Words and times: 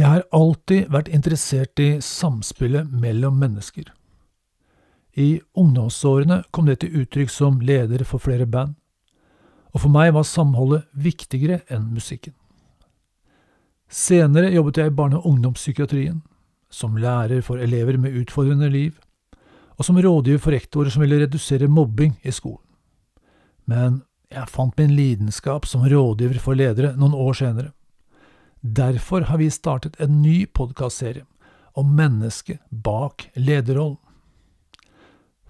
Jeg 0.00 0.08
har 0.08 0.22
alltid 0.32 0.86
vært 0.88 1.10
interessert 1.12 1.80
i 1.82 1.98
samspillet 2.00 2.88
mellom 2.88 3.34
mennesker. 3.36 3.90
I 5.12 5.42
ungdomsårene 5.58 6.38
kom 6.54 6.70
det 6.70 6.78
til 6.80 7.02
uttrykk 7.02 7.32
som 7.32 7.58
leder 7.60 8.06
for 8.08 8.22
flere 8.22 8.46
band, 8.48 8.78
og 9.74 9.82
for 9.82 9.92
meg 9.92 10.14
var 10.16 10.24
samholdet 10.24 10.86
viktigere 10.96 11.58
enn 11.68 11.90
musikken. 11.92 12.32
Senere 13.90 14.52
jobbet 14.54 14.80
jeg 14.80 14.88
i 14.88 14.94
barne- 14.94 15.18
og 15.18 15.26
ungdomspsykiatrien, 15.34 16.22
som 16.70 16.96
lærer 16.96 17.42
for 17.42 17.60
elever 17.60 17.98
med 17.98 18.16
utfordrende 18.22 18.70
liv, 18.70 18.94
og 19.76 19.84
som 19.84 19.98
rådgiver 20.00 20.40
for 20.40 20.56
rektorer 20.56 20.90
som 20.90 21.04
ville 21.04 21.18
redusere 21.20 21.68
mobbing 21.68 22.16
i 22.22 22.32
skolen. 22.32 22.64
Men 23.66 24.00
jeg 24.30 24.48
fant 24.48 24.78
min 24.78 24.96
lidenskap 24.96 25.66
som 25.66 25.84
rådgiver 25.84 26.40
for 26.40 26.56
ledere 26.56 26.94
noen 26.96 27.12
år 27.18 27.36
senere. 27.36 27.72
Derfor 28.60 29.20
har 29.20 29.38
vi 29.38 29.50
startet 29.50 30.00
en 30.00 30.22
ny 30.22 30.46
podkastserie 30.46 31.24
om 31.72 31.96
mennesket 31.96 32.60
bak 32.68 33.30
lederrollen. 33.34 33.96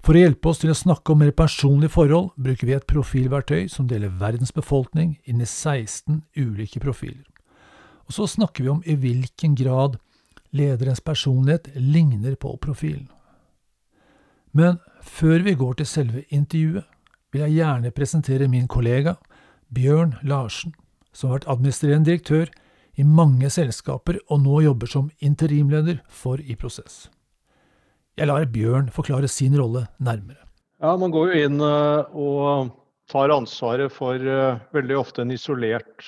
For 0.01 0.17
å 0.17 0.23
hjelpe 0.23 0.49
oss 0.49 0.63
til 0.63 0.71
å 0.73 0.79
snakke 0.79 1.13
om 1.13 1.21
mer 1.21 1.33
personlige 1.37 1.93
forhold, 1.93 2.31
bruker 2.41 2.69
vi 2.69 2.77
et 2.77 2.87
profilverktøy 2.89 3.67
som 3.69 3.89
deler 3.91 4.15
verdens 4.21 4.55
befolkning 4.55 5.19
inn 5.29 5.43
i 5.43 5.49
16 5.49 6.23
ulike 6.39 6.81
profiler. 6.81 7.27
Og 8.07 8.17
så 8.17 8.29
snakker 8.31 8.65
vi 8.65 8.71
om 8.73 8.81
i 8.87 8.97
hvilken 8.97 9.59
grad 9.59 9.99
lederens 10.57 11.03
personlighet 11.05 11.69
ligner 11.77 12.39
på 12.41 12.55
profilen. 12.63 13.11
Men 14.57 14.81
før 15.03 15.45
vi 15.45 15.59
går 15.59 15.79
til 15.79 15.87
selve 15.87 16.25
intervjuet, 16.31 16.87
vil 17.31 17.45
jeg 17.45 17.59
gjerne 17.61 17.95
presentere 17.95 18.49
min 18.51 18.67
kollega 18.71 19.19
Bjørn 19.71 20.17
Larsen, 20.23 20.73
som 21.13 21.31
har 21.31 21.41
vært 21.41 21.53
administrerende 21.53 22.09
direktør 22.09 22.51
i 23.01 23.07
mange 23.07 23.49
selskaper 23.53 24.21
og 24.29 24.43
nå 24.45 24.61
jobber 24.67 24.91
som 24.91 25.09
interimleder 25.25 26.03
for 26.09 26.41
i 26.41 26.57
prosess. 26.59 27.09
Jeg 28.19 28.29
lar 28.29 28.45
Bjørn 28.53 28.91
forklare 28.93 29.31
sin 29.33 29.57
rolle 29.57 29.87
nærmere. 29.99 30.45
Ja, 30.81 30.97
Man 30.97 31.13
går 31.13 31.31
jo 31.31 31.47
inn 31.47 31.61
eh, 31.65 32.17
og 32.17 32.75
tar 33.11 33.33
ansvaret 33.33 33.93
for 33.93 34.17
eh, 34.17 34.61
veldig 34.75 34.99
ofte 34.99 35.25
en 35.25 35.33
isolert 35.35 36.07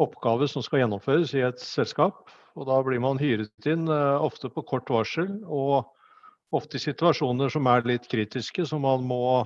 oppgave 0.00 0.48
som 0.48 0.64
skal 0.64 0.82
gjennomføres 0.82 1.34
i 1.36 1.44
et 1.46 1.60
selskap. 1.62 2.30
Og 2.56 2.68
da 2.68 2.78
blir 2.84 3.00
man 3.00 3.20
hyret 3.20 3.68
inn 3.68 3.88
eh, 3.88 4.24
ofte 4.24 4.50
på 4.52 4.64
kort 4.68 4.90
varsel, 4.92 5.30
og 5.46 5.88
ofte 6.52 6.76
i 6.76 6.84
situasjoner 6.84 7.52
som 7.52 7.68
er 7.70 7.88
litt 7.88 8.08
kritiske, 8.12 8.66
som 8.68 8.84
man 8.84 9.04
må 9.08 9.44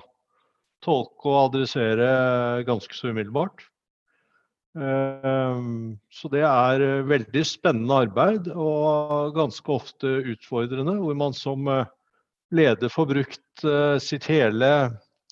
tolke 0.84 1.30
og 1.30 1.40
adressere 1.48 2.64
ganske 2.66 2.94
så 2.94 3.12
umiddelbart. 3.12 3.66
Ehm, 4.76 5.96
så 6.12 6.28
det 6.28 6.42
er 6.44 6.82
veldig 7.08 7.42
spennende 7.48 8.00
arbeid 8.04 8.50
og 8.52 9.32
ganske 9.36 9.72
ofte 9.72 10.10
utfordrende, 10.34 10.98
hvor 11.00 11.16
man 11.16 11.36
som 11.36 11.64
eh, 11.72 11.88
leder 12.56 12.92
får 12.92 13.08
brukt 13.14 13.64
eh, 13.64 13.96
sitt 14.02 14.28
hele, 14.28 14.68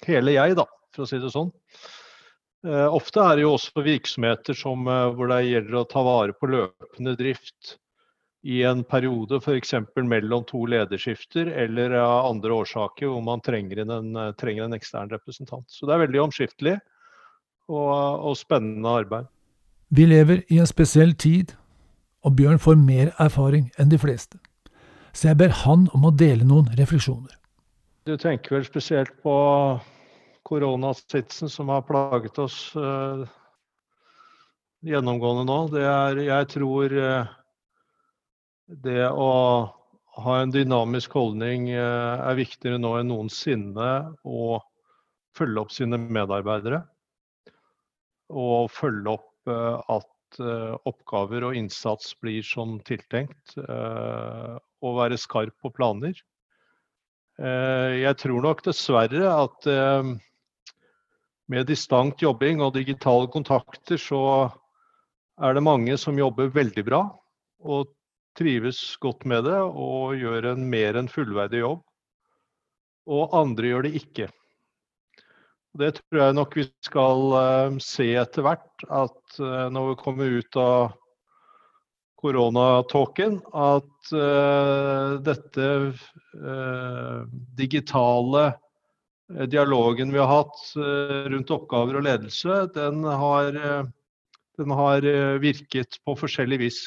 hele 0.06 0.36
jeg, 0.38 0.56
da, 0.56 0.64
for 0.96 1.04
å 1.04 1.10
si 1.10 1.20
det 1.20 1.32
sånn. 1.34 1.52
Eh, 2.64 2.88
ofte 2.88 3.20
er 3.20 3.36
det 3.36 3.44
jo 3.44 3.52
også 3.58 3.84
virksomheter 3.84 4.56
som, 4.56 4.88
hvor 4.88 5.28
det 5.28 5.42
gjelder 5.50 5.82
å 5.82 5.88
ta 5.92 6.04
vare 6.06 6.36
på 6.36 6.48
løpende 6.48 7.16
drift 7.20 7.76
i 8.48 8.62
en 8.64 8.80
periode 8.84 9.40
f.eks. 9.40 9.76
mellom 9.96 10.48
to 10.48 10.62
lederskifter, 10.68 11.52
eller 11.52 11.98
av 12.00 12.30
andre 12.30 12.56
årsaker 12.64 13.12
hvor 13.12 13.22
man 13.24 13.44
trenger 13.44 13.84
en, 13.84 14.16
trenger 14.40 14.66
en, 14.66 14.76
ekstern 14.76 15.12
representant. 15.12 15.64
Så 15.72 15.88
det 15.88 15.96
er 15.96 16.04
veldig 16.06 16.26
omskiftelig 16.26 16.74
og, 17.72 17.92
og 17.92 18.36
spennende 18.36 18.98
arbeid. 19.04 19.30
Vi 19.94 20.06
lever 20.06 20.42
i 20.50 20.58
en 20.58 20.66
spesiell 20.66 21.12
tid, 21.14 21.52
og 22.26 22.34
Bjørn 22.38 22.58
får 22.58 22.80
mer 22.80 23.12
erfaring 23.22 23.68
enn 23.78 23.92
de 23.92 23.98
fleste. 24.00 24.40
Så 25.14 25.28
jeg 25.28 25.38
ber 25.38 25.52
han 25.62 25.84
om 25.94 26.06
å 26.08 26.10
dele 26.10 26.46
noen 26.48 26.72
refleksjoner. 26.74 27.36
Du 28.08 28.16
tenker 28.18 28.56
vel 28.56 28.64
spesielt 28.66 29.12
på 29.22 29.34
koronasitsen 30.48 31.52
som 31.52 31.70
har 31.70 31.84
plaget 31.86 32.40
oss 32.42 32.56
uh, 32.74 33.22
gjennomgående 34.82 35.44
nå. 35.46 35.58
Det 35.76 35.84
er, 35.86 36.20
jeg 36.26 36.48
tror 36.56 36.96
uh, 36.98 37.30
det 38.88 39.04
å 39.06 39.30
ha 40.24 40.34
en 40.40 40.54
dynamisk 40.54 41.14
holdning 41.18 41.68
eh, 41.74 42.20
er 42.22 42.36
viktigere 42.38 42.78
nå 42.78 42.92
enn 43.00 43.08
noensinne. 43.10 43.88
å 44.22 44.60
følge 45.34 45.64
opp 45.64 45.72
sine 45.74 45.98
medarbeidere. 45.98 46.84
Og 48.30 48.70
følge 48.70 49.16
opp 49.16 49.33
at 49.50 50.38
eh, 50.40 50.74
oppgaver 50.88 51.48
og 51.48 51.58
innsats 51.58 52.14
blir 52.22 52.44
som 52.46 52.78
tiltenkt. 52.86 53.56
Og 53.58 54.98
være 55.00 55.20
skarp 55.20 55.54
på 55.62 55.72
planer. 55.72 56.16
Jeg 57.34 58.14
tror 58.20 58.44
nok 58.44 58.60
dessverre 58.62 59.26
at 59.26 59.66
med 61.50 61.66
distant 61.66 62.20
jobbing 62.22 62.62
og 62.62 62.76
digitale 62.76 63.26
kontakter, 63.32 63.98
så 63.98 64.52
er 65.42 65.56
det 65.56 65.64
mange 65.66 65.96
som 65.98 66.18
jobber 66.18 66.52
veldig 66.54 66.84
bra. 66.86 67.02
Og 67.64 67.90
trives 68.38 68.80
godt 69.02 69.26
med 69.30 69.46
det 69.46 69.58
og 69.62 70.16
gjør 70.18 70.52
en 70.52 70.64
mer 70.70 70.98
enn 70.98 71.10
fullverdig 71.10 71.62
jobb. 71.62 71.82
Og 73.14 73.36
andre 73.36 73.70
gjør 73.70 73.86
det 73.86 73.94
ikke. 74.00 74.30
Det 75.74 75.90
tror 75.96 76.20
jeg 76.20 76.36
nok 76.38 76.56
vi 76.58 76.64
skal 76.86 77.24
uh, 77.34 77.78
se 77.82 78.06
etter 78.20 78.46
hvert, 78.46 78.84
at 78.86 79.40
uh, 79.40 79.66
når 79.74 79.88
vi 79.90 79.96
kommer 80.02 80.36
ut 80.38 80.58
av 80.60 80.92
koronatåken, 82.22 83.40
at 83.52 84.12
uh, 84.14 85.20
dette 85.22 85.66
digitale 87.54 88.46
dialogen 89.50 90.10
vi 90.12 90.18
har 90.18 90.30
hatt 90.30 90.62
rundt 91.30 91.52
oppgaver 91.54 91.98
og 92.00 92.04
ledelse, 92.04 92.56
den 92.74 93.04
har, 93.06 93.54
den 94.58 94.74
har 94.74 95.06
virket 95.40 96.00
på 96.04 96.16
forskjellig 96.18 96.58
vis. 96.64 96.80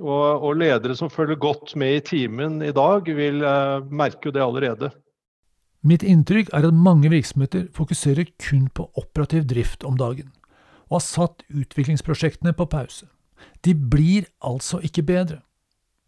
Og, 0.00 0.40
og, 0.40 0.56
ledere 0.56 0.96
som 0.96 1.10
følger 1.12 1.36
godt 1.40 1.74
med 1.80 1.98
i 1.98 2.02
timen 2.04 2.60
i 2.64 2.72
dag, 2.72 3.04
vil 3.04 3.42
eh, 3.44 3.88
merke 3.92 4.32
det 4.32 4.42
allerede. 4.42 4.88
Mitt 5.80 6.02
inntrykk 6.04 6.50
er 6.52 6.66
at 6.68 6.76
mange 6.76 7.08
virksomheter 7.08 7.68
fokuserer 7.72 8.28
kun 8.42 8.66
på 8.76 8.90
operativ 9.00 9.46
drift 9.48 9.84
om 9.84 9.96
dagen, 9.96 10.28
og 10.90 10.98
har 10.98 11.06
satt 11.06 11.44
utviklingsprosjektene 11.48 12.52
på 12.56 12.66
pause. 12.68 13.08
De 13.64 13.72
blir 13.72 14.26
altså 14.44 14.82
ikke 14.84 15.06
bedre. 15.08 15.40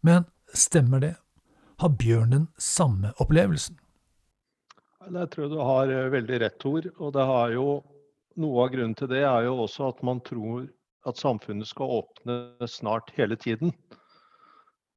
Men 0.05 0.27
stemmer 0.53 1.01
det? 1.01 1.15
Har 1.81 1.95
Bjørn 1.97 2.35
den 2.35 2.45
samme 2.61 3.15
opplevelsen? 3.17 3.79
Jeg 5.09 5.29
tror 5.33 5.49
du 5.51 5.57
har 5.59 5.89
eh, 5.89 6.11
veldig 6.13 6.39
rett, 6.45 6.65
ord. 6.69 6.87
Og 7.01 7.11
det 7.15 7.25
har 7.27 7.57
jo, 7.57 7.81
noe 8.39 8.63
av 8.63 8.71
grunnen 8.75 8.95
til 8.95 9.09
det 9.09 9.23
er 9.25 9.49
jo 9.49 9.57
også 9.65 9.89
at 9.89 10.05
man 10.05 10.21
tror 10.23 10.69
at 11.09 11.19
samfunnet 11.19 11.67
skal 11.67 11.97
åpne 11.99 12.69
snart 12.69 13.09
hele 13.17 13.35
tiden. 13.35 13.73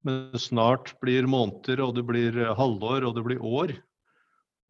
Men 0.06 0.36
snart 0.38 0.92
blir 1.02 1.26
måneder, 1.26 1.80
og 1.82 1.96
det 1.96 2.04
blir 2.06 2.36
halvår, 2.60 3.08
og 3.08 3.16
det 3.16 3.24
blir 3.26 3.42
år. 3.42 3.72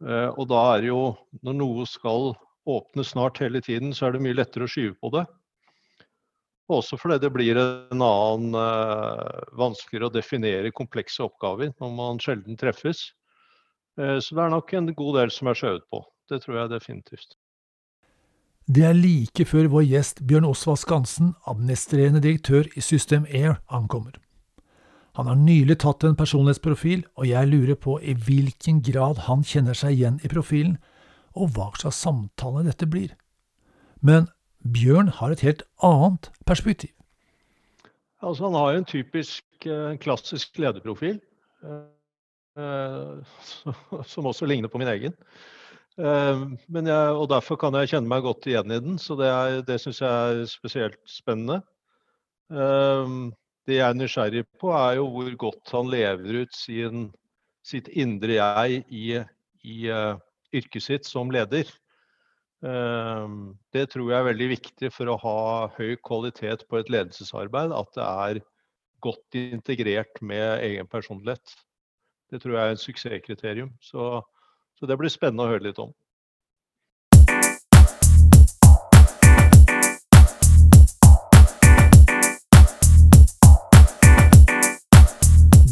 Eh, 0.04 0.28
og 0.36 0.48
da 0.50 0.62
er 0.74 0.84
det 0.84 0.90
jo, 0.90 1.02
når 1.46 1.58
noe 1.60 1.86
skal 1.88 2.34
åpne 2.66 3.04
snart 3.06 3.40
hele 3.40 3.62
tiden, 3.64 3.94
så 3.94 4.08
er 4.08 4.16
det 4.16 4.24
mye 4.24 4.36
lettere 4.36 4.66
å 4.66 4.70
skyve 4.70 4.96
på 5.00 5.12
det. 5.14 5.24
Også 6.72 6.98
fordi 6.98 7.20
det 7.22 7.30
blir 7.30 7.58
en 7.60 8.02
annen 8.02 8.56
uh, 8.58 9.38
vanskeligere 9.54 10.08
å 10.08 10.14
definere 10.16 10.74
komplekse 10.74 11.22
oppgaver 11.22 11.70
når 11.78 11.92
man 11.94 12.18
sjelden 12.18 12.58
treffes. 12.58 13.12
Uh, 13.94 14.18
så 14.18 14.34
det 14.34 14.42
er 14.42 14.50
nok 14.56 14.74
en 14.74 14.90
god 14.98 15.20
del 15.20 15.30
som 15.30 15.46
er 15.46 15.60
skjøvet 15.60 15.86
på. 15.94 16.02
Det 16.26 16.40
tror 16.42 16.58
jeg 16.58 16.72
definitivt. 16.74 17.38
Det 18.66 18.82
er 18.82 18.98
like 18.98 19.46
før 19.46 19.70
vår 19.70 19.86
gjest 19.86 20.24
Bjørn 20.26 20.48
Osvald 20.48 20.82
Skansen, 20.82 21.36
administrerende 21.46 22.18
direktør 22.24 22.66
i 22.74 22.82
System 22.82 23.30
Air, 23.30 23.60
ankommer. 23.70 24.18
Han 25.16 25.30
har 25.30 25.38
nylig 25.40 25.78
tatt 25.80 26.04
en 26.04 26.16
personlighetsprofil, 26.16 27.06
og 27.16 27.24
jeg 27.24 27.48
lurer 27.48 27.78
på 27.80 27.96
i 28.04 28.12
hvilken 28.12 28.82
grad 28.84 29.22
han 29.24 29.44
kjenner 29.48 29.76
seg 29.76 29.94
igjen 29.96 30.18
i 30.20 30.28
profilen, 30.28 30.76
og 31.36 31.54
hva 31.56 31.70
slags 31.80 32.02
samtale 32.04 32.66
dette 32.66 32.88
blir. 32.88 33.14
Men 34.04 34.28
Bjørn 34.60 35.08
har 35.16 35.32
et 35.32 35.44
helt 35.46 35.62
annet 35.84 36.28
perspektiv. 36.48 36.92
Altså, 38.20 38.44
han 38.48 38.58
har 38.58 38.76
en 38.76 38.88
typisk 38.88 39.68
eh, 39.68 39.96
klassisk 40.02 40.58
lederprofil, 40.60 41.20
eh, 41.64 43.36
som 44.12 44.28
også 44.28 44.48
ligner 44.48 44.72
på 44.72 44.80
min 44.82 44.92
egen. 44.92 45.16
Eh, 45.96 46.44
jeg, 46.76 47.16
og 47.16 47.28
derfor 47.32 47.60
kan 47.60 47.76
jeg 47.80 47.94
kjenne 47.94 48.12
meg 48.12 48.24
godt 48.26 48.48
igjen 48.50 48.72
i 48.72 48.80
den, 48.84 49.00
så 49.00 49.16
det, 49.16 49.32
er, 49.32 49.64
det 49.64 49.80
syns 49.80 50.02
jeg 50.04 50.12
er 50.12 50.44
spesielt 50.50 51.00
spennende. 51.08 51.62
Det 53.66 53.80
jeg 53.80 53.86
er 53.86 53.98
nysgjerrig 53.98 54.44
på, 54.60 54.70
er 54.74 55.00
jo 55.00 55.08
hvor 55.10 55.32
godt 55.48 55.72
han 55.74 55.90
lever 55.90 56.44
ut 56.44 56.54
sin, 56.54 57.08
sitt 57.66 57.88
indre 57.88 58.38
jeg 58.38 58.84
i, 58.94 59.06
i 59.66 59.78
uh, 59.90 60.20
yrket 60.54 60.84
sitt 60.84 61.08
som 61.08 61.32
leder. 61.34 61.66
Det 62.66 63.82
tror 63.92 64.08
jeg 64.10 64.16
er 64.16 64.28
veldig 64.30 64.46
viktig 64.48 64.88
for 64.90 65.12
å 65.12 65.18
ha 65.20 65.40
høy 65.76 65.92
kvalitet 66.02 66.64
på 66.66 66.78
et 66.80 66.88
ledelsesarbeid, 66.90 67.74
at 67.76 67.90
det 67.94 68.06
er 68.06 68.40
godt 69.04 69.38
integrert 69.38 70.22
med 70.24 70.64
egen 70.64 70.88
personlighet. 70.90 71.52
Det 72.32 72.40
tror 72.42 72.56
jeg 72.56 72.64
er 72.64 72.74
et 72.74 72.82
suksesskriterium. 72.82 73.70
Så, 73.84 74.08
så 74.78 74.88
det 74.88 74.96
blir 74.98 75.12
spennende 75.12 75.46
å 75.46 75.52
høre 75.52 75.68
litt 75.68 75.78
om. 75.82 75.92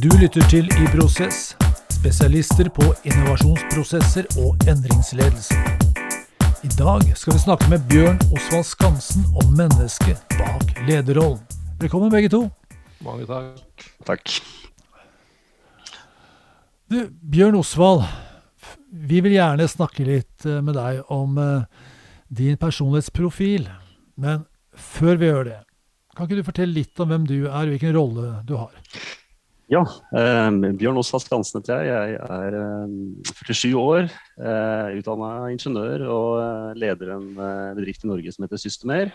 Du 0.04 0.10
lytter 0.20 0.44
til 0.52 0.66
I 0.68 0.86
Prosess, 0.92 1.54
spesialister 1.88 2.68
på 2.76 2.90
innovasjonsprosesser 3.08 4.26
og 4.42 4.66
endringsledelse. 4.68 5.56
I 6.60 6.72
dag 6.74 7.06
skal 7.16 7.32
vi 7.32 7.40
snakke 7.40 7.70
med 7.72 7.86
Bjørn 7.88 8.20
Osvald 8.36 8.66
Skansen 8.68 9.24
om 9.40 9.54
mennesket 9.56 10.20
bak 10.34 10.74
lederrollen. 10.84 11.40
Velkommen 11.80 12.12
begge 12.12 12.28
to. 12.36 12.42
Mange 13.06 13.24
takk. 13.30 13.86
Takk. 14.04 14.34
Du, 16.92 17.00
Bjørn 17.08 17.56
Osvald, 17.62 18.04
vi 18.92 19.24
vil 19.24 19.38
gjerne 19.38 19.72
snakke 19.72 20.04
litt 20.04 20.44
eh, 20.44 20.60
med 20.60 20.76
deg 20.76 21.00
om 21.08 21.40
eh, 21.40 21.88
din 22.28 22.60
personlighetsprofil. 22.60 23.70
Men 24.20 24.44
før 24.76 25.16
vi 25.16 25.32
gjør 25.32 25.52
det, 25.54 25.58
kan 26.12 26.28
ikke 26.28 26.44
du 26.44 26.48
fortelle 26.52 26.82
litt 26.82 27.00
om 27.00 27.08
hvem 27.08 27.24
du 27.24 27.38
er 27.46 27.62
og 27.64 27.72
hvilken 27.78 27.96
rolle 27.96 28.40
du 28.44 28.58
har? 28.60 28.76
Ja, 29.72 29.80
eh, 30.12 30.50
Bjørn 30.76 30.98
Osvald 31.00 31.22
Skansen 31.24 31.62
heter 31.62 31.86
jeg. 31.88 32.12
Jeg 32.12 32.18
er 32.20 32.56
eh, 32.58 32.96
47 33.32 33.70
år, 33.80 34.10
eh, 34.36 34.96
utdanna 34.98 35.30
ingeniør 35.54 36.04
og 36.12 36.32
eh, 36.42 36.74
leder 36.82 37.14
en 37.14 37.30
eh, 37.32 37.70
bedrift 37.78 38.04
i 38.04 38.10
Norge 38.10 38.34
som 38.34 38.44
heter 38.44 38.60
Systemer. 38.60 39.14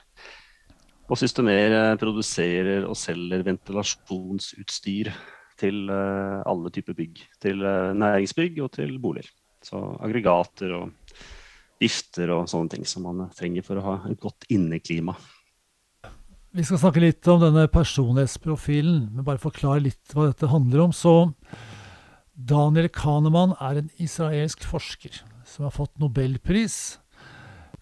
Og 1.05 1.21
Systemer 1.21 1.75
eh, 1.77 1.97
produserer 2.01 2.87
og 2.89 2.97
selger 2.97 3.45
ventilasjonsutstyr 3.45 5.11
til 5.59 5.91
alle 5.91 6.69
typer 6.71 6.95
bygg. 6.95 7.17
Til 7.43 7.59
næringsbygg 7.99 8.61
og 8.63 8.69
til 8.77 8.93
boliger. 9.03 9.27
Så 9.59 9.81
aggregater 9.99 10.71
og 10.77 11.17
vifter 11.83 12.31
og 12.31 12.45
sånne 12.47 12.71
ting 12.71 12.87
som 12.87 13.03
man 13.03 13.25
trenger 13.35 13.65
for 13.67 13.75
å 13.75 13.83
ha 13.83 13.95
et 14.07 14.21
godt 14.23 14.47
inneklima. 14.55 15.17
Vi 16.49 16.63
skal 16.65 16.79
snakke 16.81 17.01
litt 17.03 17.27
om 17.29 17.43
denne 17.43 17.67
personlighetsprofilen, 17.69 19.11
men 19.13 19.25
bare 19.25 19.41
forklare 19.41 19.83
litt 19.85 20.15
hva 20.15 20.31
dette 20.31 20.49
handler 20.49 20.87
om. 20.87 20.93
Så 20.95 21.29
Daniel 22.33 22.87
Kahneman 22.89 23.53
er 23.61 23.77
en 23.77 23.91
israelsk 24.01 24.65
forsker 24.65 25.19
som 25.45 25.67
har 25.67 25.75
fått 25.75 25.93
nobelpris 26.01 26.97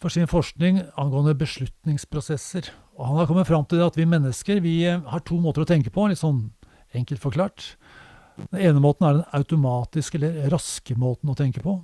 for 0.01 0.11
sin 0.11 0.27
forskning 0.27 0.81
angående 0.99 1.37
beslutningsprosesser. 1.39 2.67
Og 2.99 3.07
han 3.07 3.21
har 3.21 3.31
kommet 3.31 3.47
fram 3.47 3.63
til 3.71 3.85
at 3.85 3.95
vi 3.95 4.09
mennesker 4.09 4.59
vi 4.65 4.75
har 4.83 5.23
to 5.23 5.39
måter 5.39 5.63
å 5.63 5.69
tenke 5.69 5.93
på, 5.93 6.09
litt 6.11 6.19
sånn 6.19 6.49
enkelt 6.91 7.23
forklart. 7.23 7.71
Den 8.51 8.65
ene 8.67 8.83
måten 8.83 9.07
er 9.07 9.21
den 9.21 9.27
automatiske 9.37 10.19
eller 10.19 10.51
raske 10.51 10.99
måten 10.99 11.31
å 11.31 11.39
tenke 11.39 11.63
på. 11.63 11.79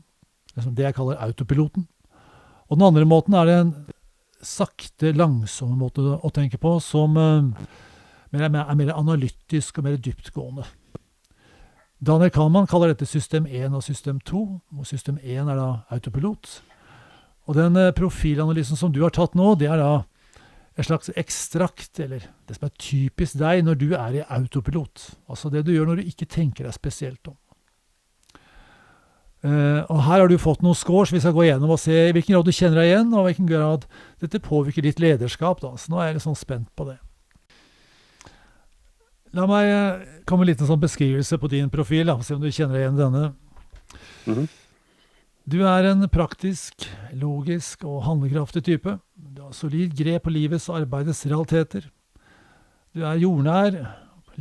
Det 0.60 0.84
jeg 0.84 1.00
kaller 1.00 1.24
autopiloten. 1.24 1.88
Og 2.68 2.76
den 2.76 2.90
andre 2.92 3.08
måten 3.08 3.40
er 3.40 3.48
den 3.48 3.76
sakte, 4.48 5.14
langsomme 5.16 5.78
måte 5.80 6.04
å 6.04 6.32
tenke 6.34 6.60
på 6.62 6.76
som 6.84 7.18
uh, 7.18 7.66
er 8.34 8.50
mer 8.52 8.94
analytisk 8.96 9.80
og 9.80 9.88
mer 9.88 10.00
dyptgående. 10.02 10.66
Daniel 12.04 12.34
Kahneman 12.36 12.68
kaller 12.68 12.92
dette 12.92 13.08
system 13.08 13.46
1 13.48 13.76
og 13.78 13.84
system 13.86 14.20
2, 14.28 14.44
og 14.78 14.88
system 14.88 15.20
1 15.24 15.52
er 15.54 15.60
da 15.60 15.68
autopilot. 15.94 16.58
Og 17.48 17.56
den 17.56 17.78
uh, 17.80 17.94
profilanalysen 17.96 18.80
som 18.80 18.92
du 18.92 19.02
har 19.04 19.14
tatt 19.16 19.38
nå, 19.40 19.54
det 19.60 19.70
er 19.72 19.80
da 19.80 19.94
et 20.74 20.88
slags 20.88 21.12
ekstrakt, 21.20 22.00
eller 22.02 22.26
det 22.48 22.58
som 22.58 22.66
er 22.66 22.78
typisk 22.82 23.38
deg 23.38 23.62
når 23.66 23.78
du 23.78 23.90
er 23.94 24.18
i 24.18 24.26
autopilot. 24.26 25.12
Altså 25.30 25.52
det 25.54 25.66
du 25.68 25.74
gjør 25.76 25.92
når 25.92 26.02
du 26.02 26.10
ikke 26.10 26.30
tenker 26.30 26.66
deg 26.66 26.76
spesielt 26.76 27.30
om. 27.30 27.38
Uh, 29.44 29.84
og 29.92 29.98
Her 30.06 30.22
har 30.22 30.30
du 30.32 30.38
fått 30.40 30.62
noen 30.64 30.78
scores 30.78 31.12
vi 31.12 31.20
skal 31.20 31.34
gå 31.36 31.44
gjennom 31.50 31.74
og 31.76 31.82
se 31.82 31.92
i 31.92 32.12
hvilken 32.16 32.32
grad 32.32 32.48
du 32.48 32.56
kjenner 32.56 32.80
deg 32.80 32.94
igjen, 32.94 33.10
og 33.12 33.26
i 33.26 33.32
hvilken 33.32 33.50
grad 33.50 33.88
dette 34.24 34.40
påvirker 34.40 34.86
ditt 34.86 35.02
lederskap. 35.04 35.60
Da. 35.60 35.74
Så 35.76 35.92
nå 35.92 36.00
er 36.00 36.10
jeg 36.10 36.20
litt 36.20 36.28
sånn 36.28 36.40
spent 36.40 36.70
på 36.80 36.88
det. 36.88 36.98
La 39.36 39.48
meg 39.50 39.68
uh, 39.68 40.04
komme 40.30 40.44
med 40.44 40.48
en 40.48 40.54
liten 40.54 40.70
sånn 40.70 40.84
beskrivelse 40.84 41.40
på 41.42 41.52
din 41.52 41.72
profil, 41.74 42.08
da, 42.08 42.20
se 42.24 42.38
om 42.38 42.44
du 42.44 42.52
kjenner 42.52 42.78
deg 42.78 42.86
igjen 42.86 43.00
i 43.00 43.04
denne. 43.04 43.24
Mm 44.24 44.36
-hmm. 44.38 44.52
Du 45.44 45.58
er 45.68 45.84
en 45.90 46.08
praktisk, 46.08 46.86
logisk 47.12 47.84
og 47.84 48.04
handlekraftig 48.06 48.64
type. 48.64 49.00
Du 49.36 49.42
har 49.42 49.52
solid 49.52 49.92
grep 49.98 50.24
på 50.24 50.30
livets 50.30 50.70
og 50.70 50.78
arbeidets 50.78 51.26
realiteter. 51.26 51.90
Du 52.96 53.04
er 53.04 53.20
jordnær, 53.20 53.76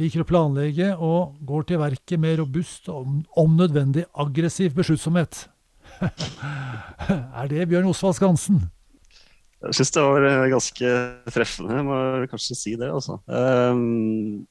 liker 0.00 0.22
å 0.22 0.28
planlegge 0.28 0.92
og 0.96 1.40
går 1.46 1.66
til 1.68 1.80
verket 1.82 2.20
med 2.20 2.38
robust 2.40 2.88
og 2.92 3.08
om 3.38 3.56
nødvendig 3.58 4.06
aggressiv 4.12 4.76
besluttsomhet. 4.76 5.46
er 7.38 7.50
det 7.50 7.66
Bjørn 7.70 7.90
Osvald 7.90 8.16
Skansen? 8.16 8.62
Jeg 9.62 9.78
syns 9.78 9.92
det 9.94 10.02
var 10.02 10.24
eh, 10.26 10.44
ganske 10.50 10.92
treffende, 11.30 11.82
må 11.86 11.98
jeg 12.22 12.30
kanskje 12.32 12.58
si 12.58 12.72
det. 12.78 12.88
altså. 12.90 13.20
Um, 13.30 14.42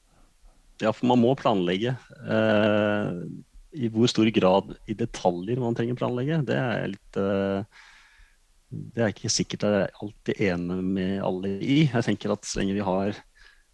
ja, 0.80 0.92
for 0.94 1.08
man 1.10 1.20
må 1.20 1.34
planlegge. 1.36 1.94
Uh, 2.24 3.20
I 3.76 3.90
hvor 3.92 4.08
stor 4.08 4.28
grad 4.32 4.72
i 4.88 4.96
detaljer 4.96 5.60
man 5.60 5.76
trenger 5.76 5.98
planlegge, 6.00 6.40
det 6.48 6.56
er 6.56 6.88
litt 6.94 7.20
uh, 7.20 7.60
Det 8.72 9.04
er 9.04 9.12
ikke 9.12 9.32
sikkert 9.32 9.68
jeg 9.68 9.92
alltid 10.00 10.40
enig 10.48 10.80
med 10.96 11.14
alle 11.20 11.58
i. 11.60 11.82
Jeg 11.90 12.08
tenker 12.08 12.32
at 12.32 12.48
så 12.48 12.62
lenge 12.62 12.78
vi 12.78 12.86
har 12.86 13.20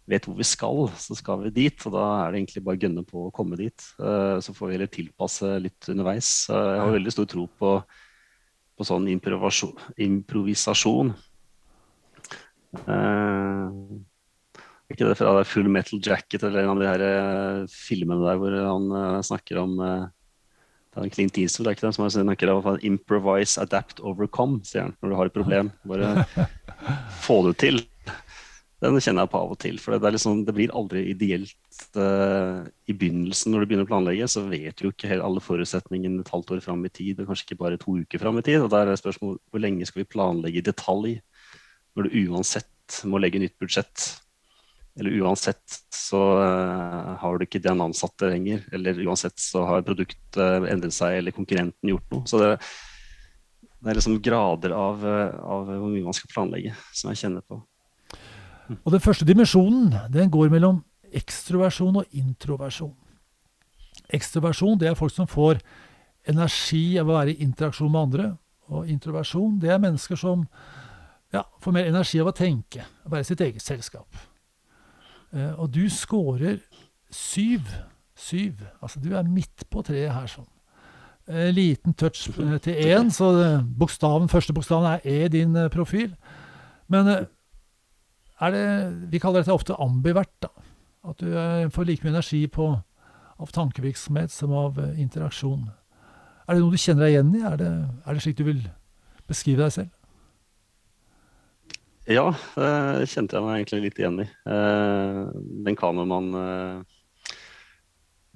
vet 0.09 0.25
hvor 0.25 0.37
vi 0.37 0.47
skal, 0.47 0.89
så 0.97 1.15
skal 1.17 1.45
vi 1.45 1.53
dit. 1.53 1.85
Og 1.85 1.93
da 1.93 2.05
er 2.23 2.31
det 2.31 2.41
egentlig 2.41 2.65
bare 2.65 2.79
å 2.79 2.83
gønne 2.83 3.05
på 3.07 3.27
å 3.27 3.33
komme 3.35 3.59
dit. 3.59 3.87
Uh, 4.01 4.37
så 4.43 4.55
får 4.55 4.69
vi 4.69 4.77
heller 4.77 4.91
tilpasse 4.91 5.55
litt 5.63 5.89
underveis. 5.91 6.29
Uh, 6.51 6.73
jeg 6.73 6.83
har 6.83 6.95
veldig 6.97 7.15
stor 7.15 7.29
tro 7.29 7.47
på, 7.61 7.73
på 8.77 8.87
sånn 8.89 9.09
improvisasjon. 9.13 11.11
Uh, 12.85 13.67
ikke 14.89 15.05
det 15.05 15.19
fra 15.19 15.43
Full 15.45 15.69
Metal 15.69 16.01
Jacket 16.01 16.47
eller 16.47 16.63
en 16.63 16.71
av 16.73 16.79
de 16.81 16.87
her 16.89 17.67
filmene 17.69 18.25
der 18.25 18.39
hvor 18.41 18.55
han 18.57 19.21
snakker 19.25 19.59
om 19.61 19.75
det 19.79 21.03
er 21.03 21.11
Clint 21.13 21.37
Eastwood 21.37 21.67
det 21.67 21.71
er 21.71 21.77
ikke 21.77 21.85
det, 21.85 21.91
som 21.95 22.07
snakker 22.09 22.49
om 22.49 22.79
improvise, 22.89 23.61
adapt, 23.61 24.01
overcome, 24.01 24.63
sier 24.65 24.87
han 24.87 24.95
når 24.97 25.11
du 25.11 25.17
har 25.19 25.29
et 25.29 25.37
problem. 25.37 25.69
Bare 25.85 26.25
få 27.25 27.43
det 27.45 27.53
til. 27.61 27.83
Den 28.79 28.95
kjenner 29.03 29.25
jeg 29.25 29.31
på 29.33 29.39
av 29.41 29.53
og 29.53 29.57
til. 29.59 29.79
For 29.83 29.99
det, 29.99 30.11
liksom, 30.15 30.45
det 30.47 30.53
blir 30.55 30.71
aldri 30.77 31.01
ideelt 31.11 31.79
uh, 31.99 32.63
i 32.87 32.95
begynnelsen 32.95 33.51
når 33.51 33.63
du 33.63 33.67
begynner 33.67 33.87
å 33.87 33.89
planlegge. 33.89 34.29
Så 34.31 34.45
vet 34.47 34.79
du 34.79 34.87
ikke 34.87 35.17
alle 35.19 35.43
forutsetningene 35.43 36.23
et 36.23 36.31
halvt 36.31 36.53
år 36.55 36.61
fram 36.63 36.85
i 36.87 36.91
tid, 36.93 37.19
og 37.19 37.27
kanskje 37.27 37.49
ikke 37.49 37.59
bare 37.59 37.79
to 37.81 37.97
uker 37.99 38.21
fram 38.23 38.39
i 38.39 38.45
tid. 38.45 38.61
Og 38.63 38.71
der 38.71 38.87
er 38.87 39.01
spørsmålet 39.01 39.41
hvor 39.51 39.63
lenge 39.63 39.87
skal 39.89 40.05
vi 40.05 40.11
planlegge 40.15 40.61
i 40.61 40.65
detalj 40.69 41.17
når 41.97 42.07
du 42.07 42.17
uansett 42.29 43.01
må 43.09 43.19
legge 43.19 43.41
nytt 43.43 43.57
budsjett. 43.59 44.05
Eller 44.99 45.17
uansett 45.25 45.79
så 45.95 46.21
uh, 46.39 47.17
har 47.19 47.35
du 47.35 47.43
ikke 47.43 47.61
den 47.65 47.83
ansatte 47.83 48.31
lenger. 48.31 48.63
Eller 48.71 49.01
uansett 49.03 49.43
så 49.43 49.65
har 49.67 49.83
produktet 49.87 50.69
endret 50.71 50.95
seg, 50.95 51.17
eller 51.19 51.35
konkurrenten 51.35 51.91
gjort 51.91 52.15
noe. 52.15 52.23
Så 52.31 52.39
det, 52.39 52.53
det 53.83 53.91
er 53.91 53.99
liksom 53.99 54.21
grader 54.23 54.71
av, 54.77 55.03
av 55.03 55.67
hvor 55.67 55.91
mye 55.91 56.07
man 56.07 56.15
skal 56.15 56.31
planlegge, 56.31 56.77
som 56.95 57.11
jeg 57.11 57.25
kjenner 57.25 57.43
på. 57.43 57.59
Og 58.83 58.93
den 58.93 59.03
første 59.03 59.25
dimensjonen 59.25 59.93
den 60.13 60.31
går 60.31 60.51
mellom 60.53 60.83
ekstroversjon 61.15 62.01
og 62.01 62.17
introversjon. 62.17 62.93
Ekstroversjon 64.13 64.79
det 64.81 64.89
er 64.89 64.97
folk 64.97 65.13
som 65.13 65.29
får 65.29 65.61
energi 66.29 66.99
av 67.01 67.09
å 67.09 67.17
være 67.17 67.33
i 67.33 67.43
interaksjon 67.45 67.91
med 67.91 68.01
andre. 68.01 68.27
Og 68.69 68.89
introversjon 68.89 69.57
det 69.61 69.71
er 69.73 69.81
mennesker 69.81 70.19
som 70.19 70.45
ja, 71.33 71.43
får 71.61 71.75
mer 71.75 71.89
energi 71.89 72.21
av 72.21 72.31
å 72.31 72.35
tenke, 72.35 72.85
å 73.05 73.13
være 73.13 73.25
i 73.25 73.29
sitt 73.29 73.41
eget 73.45 73.65
selskap. 73.65 74.21
Eh, 75.33 75.53
og 75.57 75.69
du 75.73 75.83
scorer 75.93 76.61
syv. 77.13 77.69
Syv. 78.19 78.63
Altså 78.81 79.01
du 79.01 79.13
er 79.15 79.27
midt 79.27 79.65
på 79.71 79.83
treet 79.85 80.13
her 80.13 80.29
sånn. 80.29 80.49
En 81.29 81.53
liten 81.53 81.93
touch 81.93 82.25
eh, 82.33 82.55
til 82.65 82.81
én, 82.89 83.11
så 83.13 83.31
bokstaven, 83.61 84.29
første 84.31 84.55
bokstaven 84.57 84.95
er 84.95 85.05
E 85.05 85.25
i 85.27 85.33
din 85.33 85.53
profil. 85.73 86.15
Men 86.89 87.29
er 88.41 88.55
det 88.55 88.65
Vi 89.11 89.19
kaller 89.19 89.43
dette 89.43 89.55
ofte 89.55 89.77
ambivert. 89.79 90.31
da. 90.41 90.49
At 91.07 91.19
du 91.19 91.31
eh, 91.31 91.69
får 91.71 91.87
like 91.87 92.03
mye 92.03 92.13
energi 92.13 92.47
på, 92.47 92.71
av 93.39 93.53
tankevirksomhet 93.55 94.31
som 94.31 94.51
av 94.55 94.79
eh, 94.79 94.99
interaksjon. 94.99 95.69
Er 96.47 96.55
det 96.55 96.63
noe 96.63 96.73
du 96.73 96.81
kjenner 96.81 97.05
deg 97.05 97.15
igjen 97.15 97.31
i? 97.37 97.45
Er 97.45 97.57
det, 97.59 97.71
er 98.05 98.13
det 98.13 98.25
slik 98.25 98.37
du 98.39 98.45
vil 98.47 98.61
beskrive 99.29 99.63
deg 99.63 99.75
selv? 99.75 99.95
Ja, 102.09 102.25
det 102.57 103.05
kjente 103.11 103.37
jeg 103.37 103.45
meg 103.45 103.59
egentlig 103.59 103.83
litt 103.83 103.99
igjen 104.01 104.23
i. 104.23 104.27
Eh, 104.49 105.19
den 105.67 105.77
Kahneman 105.77 106.31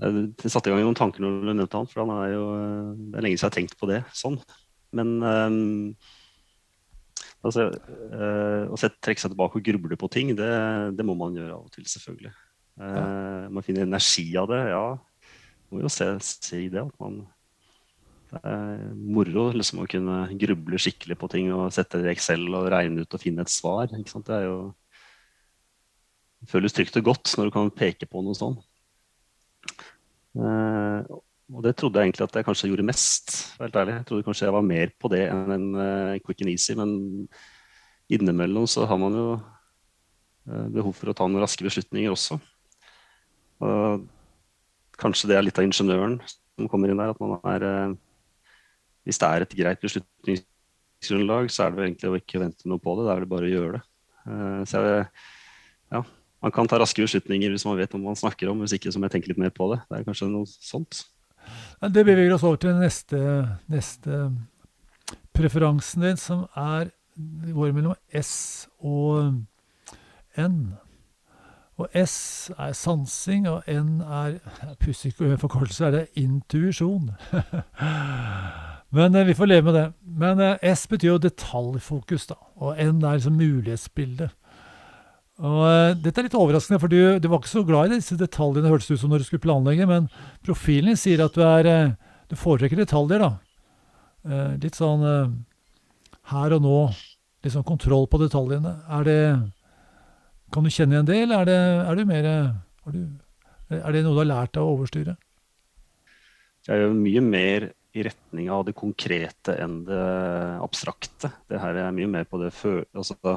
Jeg 0.04 0.52
satte 0.52 0.70
i 0.70 0.74
gang 0.74 0.84
noen 0.86 0.98
tanker 0.98 1.24
når 1.24 1.40
du 1.42 1.54
nevnte 1.56 1.80
han, 1.80 1.90
for 1.90 2.04
han 2.04 2.14
er 2.20 2.36
jo, 2.36 2.44
det 3.10 3.18
er 3.18 3.26
lenge 3.26 3.40
siden 3.40 3.48
jeg 3.48 3.50
har 3.50 3.58
tenkt 3.58 3.80
på 3.80 3.90
det 3.90 4.04
sånn. 4.14 4.38
Men 4.94 5.18
Altså, 7.44 7.68
øh, 8.16 8.72
Å 8.72 8.80
trekke 8.80 9.20
seg 9.20 9.34
tilbake 9.34 9.60
og 9.60 9.66
gruble 9.68 10.00
på 10.00 10.10
ting, 10.12 10.32
det, 10.38 10.50
det 10.96 11.06
må 11.06 11.16
man 11.20 11.36
gjøre 11.36 11.58
av 11.58 11.66
og 11.66 11.72
til, 11.76 11.86
selvfølgelig. 11.92 12.34
Eh, 12.80 13.48
Man 13.54 13.66
finner 13.66 13.88
energi 13.88 14.30
av 14.40 14.48
det, 14.52 14.62
ja. 14.72 14.86
Må 15.74 15.84
jo 15.84 15.92
se, 15.92 16.08
se 16.24 16.62
i 16.66 16.70
det. 16.72 16.86
at 16.88 17.00
man 17.04 17.26
det 18.34 18.40
er 18.50 18.80
moro 18.98 19.52
liksom, 19.54 19.84
å 19.84 19.90
kunne 19.90 20.24
gruble 20.42 20.80
skikkelig 20.82 21.20
på 21.22 21.28
ting 21.30 21.52
og 21.54 21.68
sette 21.76 22.00
det 22.02 22.08
i 22.08 22.14
Excel 22.16 22.48
og 22.50 22.72
regne 22.74 23.04
ut 23.06 23.14
og 23.14 23.22
finne 23.22 23.44
et 23.46 23.54
svar. 23.54 23.92
Ikke 23.94 24.10
sant? 24.10 24.26
Det 24.26 24.40
er 24.40 24.48
jo 24.48 24.56
det 26.42 26.50
føles 26.50 26.74
trygt 26.76 26.98
og 27.00 27.06
godt 27.12 27.36
når 27.38 27.48
du 27.48 27.54
kan 27.54 27.70
peke 27.72 28.08
på 28.10 28.24
noe 28.26 28.36
sånt. 28.36 28.66
Eh, 30.34 31.14
og 31.54 31.62
det 31.62 31.76
trodde 31.78 32.02
jeg 32.02 32.10
egentlig 32.10 32.26
at 32.26 32.38
jeg 32.40 32.46
kanskje 32.48 32.70
gjorde 32.72 32.86
mest. 32.88 33.34
helt 33.60 33.76
ærlig. 33.78 33.98
Jeg 34.00 34.06
trodde 34.10 34.26
kanskje 34.26 34.46
jeg 34.48 34.56
var 34.56 34.66
mer 34.66 34.94
på 35.00 35.12
det 35.14 35.22
enn 35.30 35.52
en 35.54 35.68
uh, 35.78 36.22
quick 36.26 36.42
and 36.42 36.50
easy, 36.50 36.74
men 36.78 37.28
innimellom 38.10 38.66
så 38.70 38.88
har 38.90 38.98
man 38.98 39.18
jo 39.18 39.28
uh, 39.38 40.68
behov 40.74 40.96
for 40.98 41.12
å 41.12 41.16
ta 41.18 41.28
noen 41.28 41.44
raske 41.44 41.66
beslutninger 41.66 42.14
også. 42.14 42.40
Og 43.64 44.08
kanskje 45.00 45.30
det 45.30 45.38
er 45.38 45.46
litt 45.46 45.62
av 45.62 45.68
ingeniøren 45.68 46.18
som 46.26 46.72
kommer 46.72 46.90
inn 46.90 47.02
der. 47.02 47.14
at 47.14 47.22
man 47.22 47.38
er, 47.54 47.68
uh, 47.68 48.50
Hvis 49.06 49.22
det 49.22 49.30
er 49.30 49.46
et 49.46 49.56
greit 49.62 49.86
beslutningsgrunnlag, 49.86 51.54
så 51.54 51.68
er 51.68 51.70
det 51.70 51.78
vel 51.78 51.88
egentlig 51.92 52.10
å 52.10 52.18
ikke 52.18 52.42
vente 52.42 52.70
noe 52.70 52.82
på 52.82 52.98
det. 52.98 53.06
Det 53.06 53.14
er 53.14 53.24
vel 53.24 53.34
bare 53.38 53.50
å 53.50 53.56
gjøre 53.56 53.78
det. 53.78 53.88
så 54.72 54.80
jeg, 54.80 55.08
ja, 55.92 56.06
man 56.42 56.52
kan 56.56 56.68
ta 56.68 56.78
raske 56.80 57.04
beslutninger 57.04 57.52
hvis 57.52 57.66
man 57.68 57.76
vet 57.78 57.92
hva 57.92 58.00
man 58.00 58.18
snakker 58.18 58.50
om. 58.50 58.64
Hvis 58.64 58.74
ikke 58.76 58.92
så 58.92 59.00
må 59.00 59.08
jeg 59.08 59.20
tenke 59.20 59.30
litt 59.32 59.42
mer 59.42 59.52
på 59.54 59.70
det. 59.74 59.84
Det 59.90 60.00
er 60.00 60.08
kanskje 60.08 60.32
noe 60.32 60.48
sånt. 60.50 61.04
Det 61.84 62.06
beveger 62.06 62.34
oss 62.34 62.44
over 62.44 62.56
til 62.64 62.78
neste, 62.80 63.20
neste 63.68 64.30
preferansen 65.36 66.06
din, 66.06 66.18
som 66.18 66.46
er 66.56 66.92
går 67.54 67.74
mellom 67.76 67.96
S 68.22 68.68
og 68.80 69.34
N. 70.38 70.74
Og 71.78 71.90
S 72.06 72.52
er 72.58 72.74
sansing, 72.78 73.48
og 73.50 73.64
N 73.68 74.02
er 74.02 74.38
Pussig 74.80 75.14
forkortelse, 75.18 75.86
er 75.86 75.92
det 75.92 76.08
intuisjon. 76.16 77.12
Men 78.96 79.16
eh, 79.16 79.28
vi 79.28 79.34
får 79.34 79.46
leve 79.46 79.66
med 79.66 79.74
det. 79.74 79.88
Men 80.06 80.40
eh, 80.40 80.74
S 80.74 80.88
betyr 80.88 81.08
jo 81.08 81.18
detaljfokus, 81.18 82.28
da. 82.30 82.38
Og 82.56 82.78
N 82.78 83.02
er 83.04 83.18
liksom 83.18 83.34
mulighetsbildet. 83.34 84.36
Og 85.42 85.62
uh, 85.66 85.96
Dette 85.98 86.22
er 86.22 86.28
litt 86.28 86.38
overraskende, 86.38 86.80
for 86.82 86.92
du, 86.92 87.18
du, 87.18 87.30
var 87.32 87.42
ikke 87.42 87.50
så 87.50 87.64
glad 87.66 87.90
i 87.90 87.98
disse 87.98 88.18
detaljene, 88.20 88.70
hørtes 88.70 88.92
det 88.92 89.00
ut 89.00 89.02
som 89.02 89.14
når 89.14 89.24
du 89.24 89.28
skulle 89.30 89.46
planlegge, 89.46 89.88
men 89.90 90.06
profilen 90.46 90.92
din 90.92 91.00
sier 91.00 91.24
at 91.26 91.34
du 91.34 91.42
er 91.46 91.70
uh, 91.72 92.14
Du 92.30 92.38
foretrekker 92.38 92.78
detaljer, 92.78 93.24
da. 93.24 93.32
Uh, 94.24 94.54
litt 94.62 94.78
sånn 94.78 95.02
her 96.32 96.56
og 96.56 96.64
nå. 96.64 96.78
Litt 97.44 97.56
sånn 97.56 97.68
kontroll 97.68 98.06
på 98.08 98.22
detaljene. 98.22 98.78
Er 98.96 99.10
det 99.10 99.20
Kan 100.54 100.64
du 100.64 100.72
kjenne 100.72 100.96
igjen 100.96 101.10
det, 101.10 101.20
eller 101.26 101.42
er 101.42 101.50
det, 101.50 101.60
er 101.90 101.98
du 101.98 102.06
mer 102.08 102.30
er, 102.30 102.50
du, 102.94 103.02
er 103.74 103.96
det 103.96 104.04
noe 104.06 104.14
du 104.14 104.22
har 104.22 104.30
lært 104.30 104.60
av 104.62 104.70
overstyre? 104.70 105.18
Jeg 106.64 106.86
jo 106.86 106.94
mye 106.96 107.24
mer 107.26 107.72
i 107.94 108.04
retning 108.06 108.48
av 108.54 108.64
det 108.66 108.76
konkrete 108.78 109.58
enn 109.60 109.82
det 109.88 110.04
abstrakte. 110.64 111.34
Det 111.50 111.60
her 111.60 111.82
er 111.82 111.96
mye 111.96 112.10
mer 112.10 112.30
på 112.30 112.40
det 112.42 112.54
før... 112.56 112.84
Altså, 112.96 113.18
det 113.20 113.36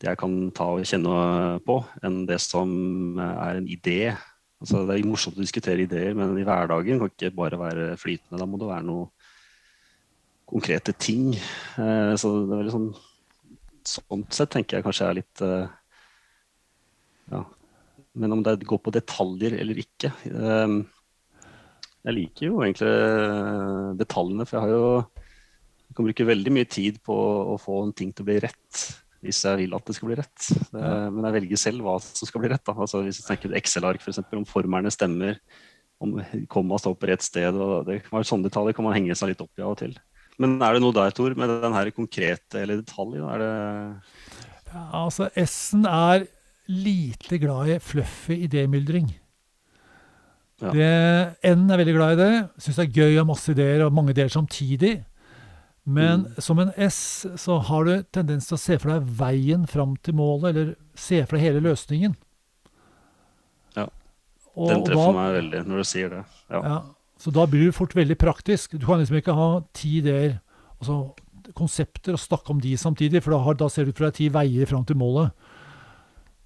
jeg 0.00 0.16
kan 0.20 0.34
ta 0.56 0.66
og 0.74 0.86
kjenne 0.88 1.60
på, 1.66 1.76
enn 2.06 2.22
det 2.28 2.38
som 2.40 2.70
er 3.20 3.58
en 3.58 3.68
idé. 3.68 4.14
Altså, 4.60 4.84
det 4.88 4.96
er 4.96 5.08
morsomt 5.08 5.36
å 5.36 5.44
diskutere 5.44 5.84
ideer, 5.84 6.14
men 6.16 6.36
i 6.40 6.44
hverdagen 6.46 7.00
kan 7.00 7.12
ikke 7.12 7.32
bare 7.36 7.58
være 7.60 7.90
flytende. 8.00 8.40
Da 8.40 8.48
må 8.48 8.60
det 8.60 8.68
være 8.70 8.88
noe 8.88 9.08
konkrete 10.50 10.94
ting. 10.98 11.34
Eh, 11.34 12.12
så 12.18 12.32
det 12.44 12.54
er 12.54 12.62
veldig 12.62 12.76
sånn 12.76 12.90
sett 14.30 14.50
tenker 14.52 14.78
jeg 14.78 14.84
kanskje 14.84 15.06
er 15.08 15.18
litt 15.22 15.42
eh, 15.44 15.68
Ja. 17.30 17.44
Men 18.20 18.34
om 18.34 18.42
det 18.44 18.58
går 18.68 18.80
på 18.82 18.92
detaljer 18.92 19.54
eller 19.62 19.78
ikke 19.78 20.10
eh, 20.26 20.72
Jeg 22.02 22.16
liker 22.16 22.48
jo 22.48 22.58
egentlig 22.64 22.90
detaljene, 24.00 24.46
for 24.48 24.58
jeg 24.58 24.64
har 24.66 24.74
jo 24.74 24.84
jeg 25.90 25.96
kan 25.98 26.06
bruke 26.06 26.26
veldig 26.28 26.52
mye 26.54 26.66
tid 26.70 27.00
på 27.02 27.14
å 27.50 27.56
få 27.58 27.80
en 27.82 27.94
ting 27.96 28.12
til 28.14 28.22
å 28.22 28.28
bli 28.28 28.36
rett 28.44 28.82
hvis 29.20 29.42
jeg 29.44 29.60
vil 29.60 29.74
at 29.76 29.88
det 29.88 29.96
skal 29.96 30.10
bli 30.10 30.18
rett. 30.20 30.46
Det, 30.72 30.84
men 31.12 31.26
jeg 31.28 31.36
velger 31.36 31.60
selv 31.60 31.84
hva 31.84 31.96
som 32.02 32.28
skal 32.28 32.44
bli 32.44 32.52
rett. 32.52 32.64
Da. 32.64 32.74
Altså, 32.86 33.02
hvis 33.04 33.20
jeg 33.20 33.26
tenker 33.28 33.56
Excel-ark, 33.60 34.00
f.eks., 34.00 34.22
om 34.38 34.46
formerne 34.48 34.92
stemmer, 34.94 35.40
om 36.00 36.16
komma 36.52 36.78
står 36.80 36.96
på 36.96 37.10
rett 37.10 37.24
sted. 37.24 37.56
og 37.56 37.84
det 37.88 38.00
kan 38.06 38.16
være 38.16 38.30
Sånne 38.30 38.48
detaljer 38.48 38.76
kan 38.76 38.86
man 38.86 38.96
henge 38.96 39.16
seg 39.18 39.34
litt 39.34 39.44
opp 39.44 39.60
i 39.60 39.64
av 39.66 39.74
og 39.74 39.80
til. 39.82 39.96
Men 40.40 40.56
er 40.64 40.76
det 40.76 40.80
noe 40.80 40.96
der, 40.96 41.12
Tor, 41.12 41.34
med 41.36 41.52
den 41.52 41.76
her 41.76 41.90
konkrete 41.92 42.62
eller 42.62 42.80
detaljen? 42.80 43.26
Er 43.28 43.42
det 43.42 43.52
ja, 44.70 44.84
altså, 45.02 45.28
S-en 45.36 45.84
er 45.84 46.24
lite 46.70 47.40
glad 47.42 47.74
i 47.74 47.78
fluffy 47.82 48.38
idémyldring. 48.46 49.10
Ja. 50.60 50.70
N 50.70 51.70
er 51.72 51.80
veldig 51.80 51.94
glad 51.96 52.14
i 52.14 52.20
det. 52.20 52.32
Syns 52.60 52.78
det 52.78 52.86
er 52.86 52.98
gøy 53.00 53.16
å 53.16 53.22
ha 53.24 53.28
masse 53.32 53.52
ideer 53.52 53.84
og 53.86 53.94
mange 53.96 54.14
ideer 54.14 54.30
samtidig. 54.32 55.00
Men 55.90 56.26
mm. 56.26 56.40
som 56.44 56.60
en 56.62 56.72
S 56.86 57.26
så 57.40 57.58
har 57.66 57.86
du 57.86 57.92
tendens 58.14 58.46
til 58.46 58.56
å 58.56 58.60
se 58.62 58.76
for 58.78 58.92
deg 58.92 59.08
veien 59.18 59.66
fram 59.70 59.96
til 60.04 60.16
målet, 60.20 60.50
eller 60.52 60.74
se 60.98 61.22
for 61.24 61.36
deg 61.36 61.48
hele 61.48 61.62
løsningen. 61.64 62.14
Ja. 63.78 63.88
Og, 64.54 64.68
Den 64.70 64.84
treffer 64.86 65.10
da, 65.10 65.16
meg 65.16 65.36
veldig 65.40 65.64
når 65.66 65.82
du 65.82 65.88
sier 65.90 66.12
det. 66.14 66.22
Ja. 66.52 66.60
ja. 66.62 66.78
Så 67.20 67.32
da 67.34 67.44
blir 67.50 67.68
du 67.68 67.76
fort 67.76 67.96
veldig 67.96 68.16
praktisk. 68.20 68.78
Du 68.78 68.86
kan 68.86 69.02
liksom 69.02 69.18
ikke 69.18 69.36
ha 69.36 69.48
ti 69.76 69.98
ideer, 69.98 70.38
altså 70.78 71.02
konsepter, 71.56 72.14
og 72.14 72.22
snakke 72.22 72.54
om 72.54 72.60
de 72.62 72.76
samtidig, 72.78 73.24
for 73.24 73.34
da, 73.34 73.42
har, 73.44 73.58
da 73.58 73.68
ser 73.72 73.88
du 73.88 73.92
for 73.92 74.06
deg 74.06 74.16
ti 74.16 74.28
veier 74.32 74.68
fram 74.70 74.86
til 74.88 74.98
målet. 75.00 75.34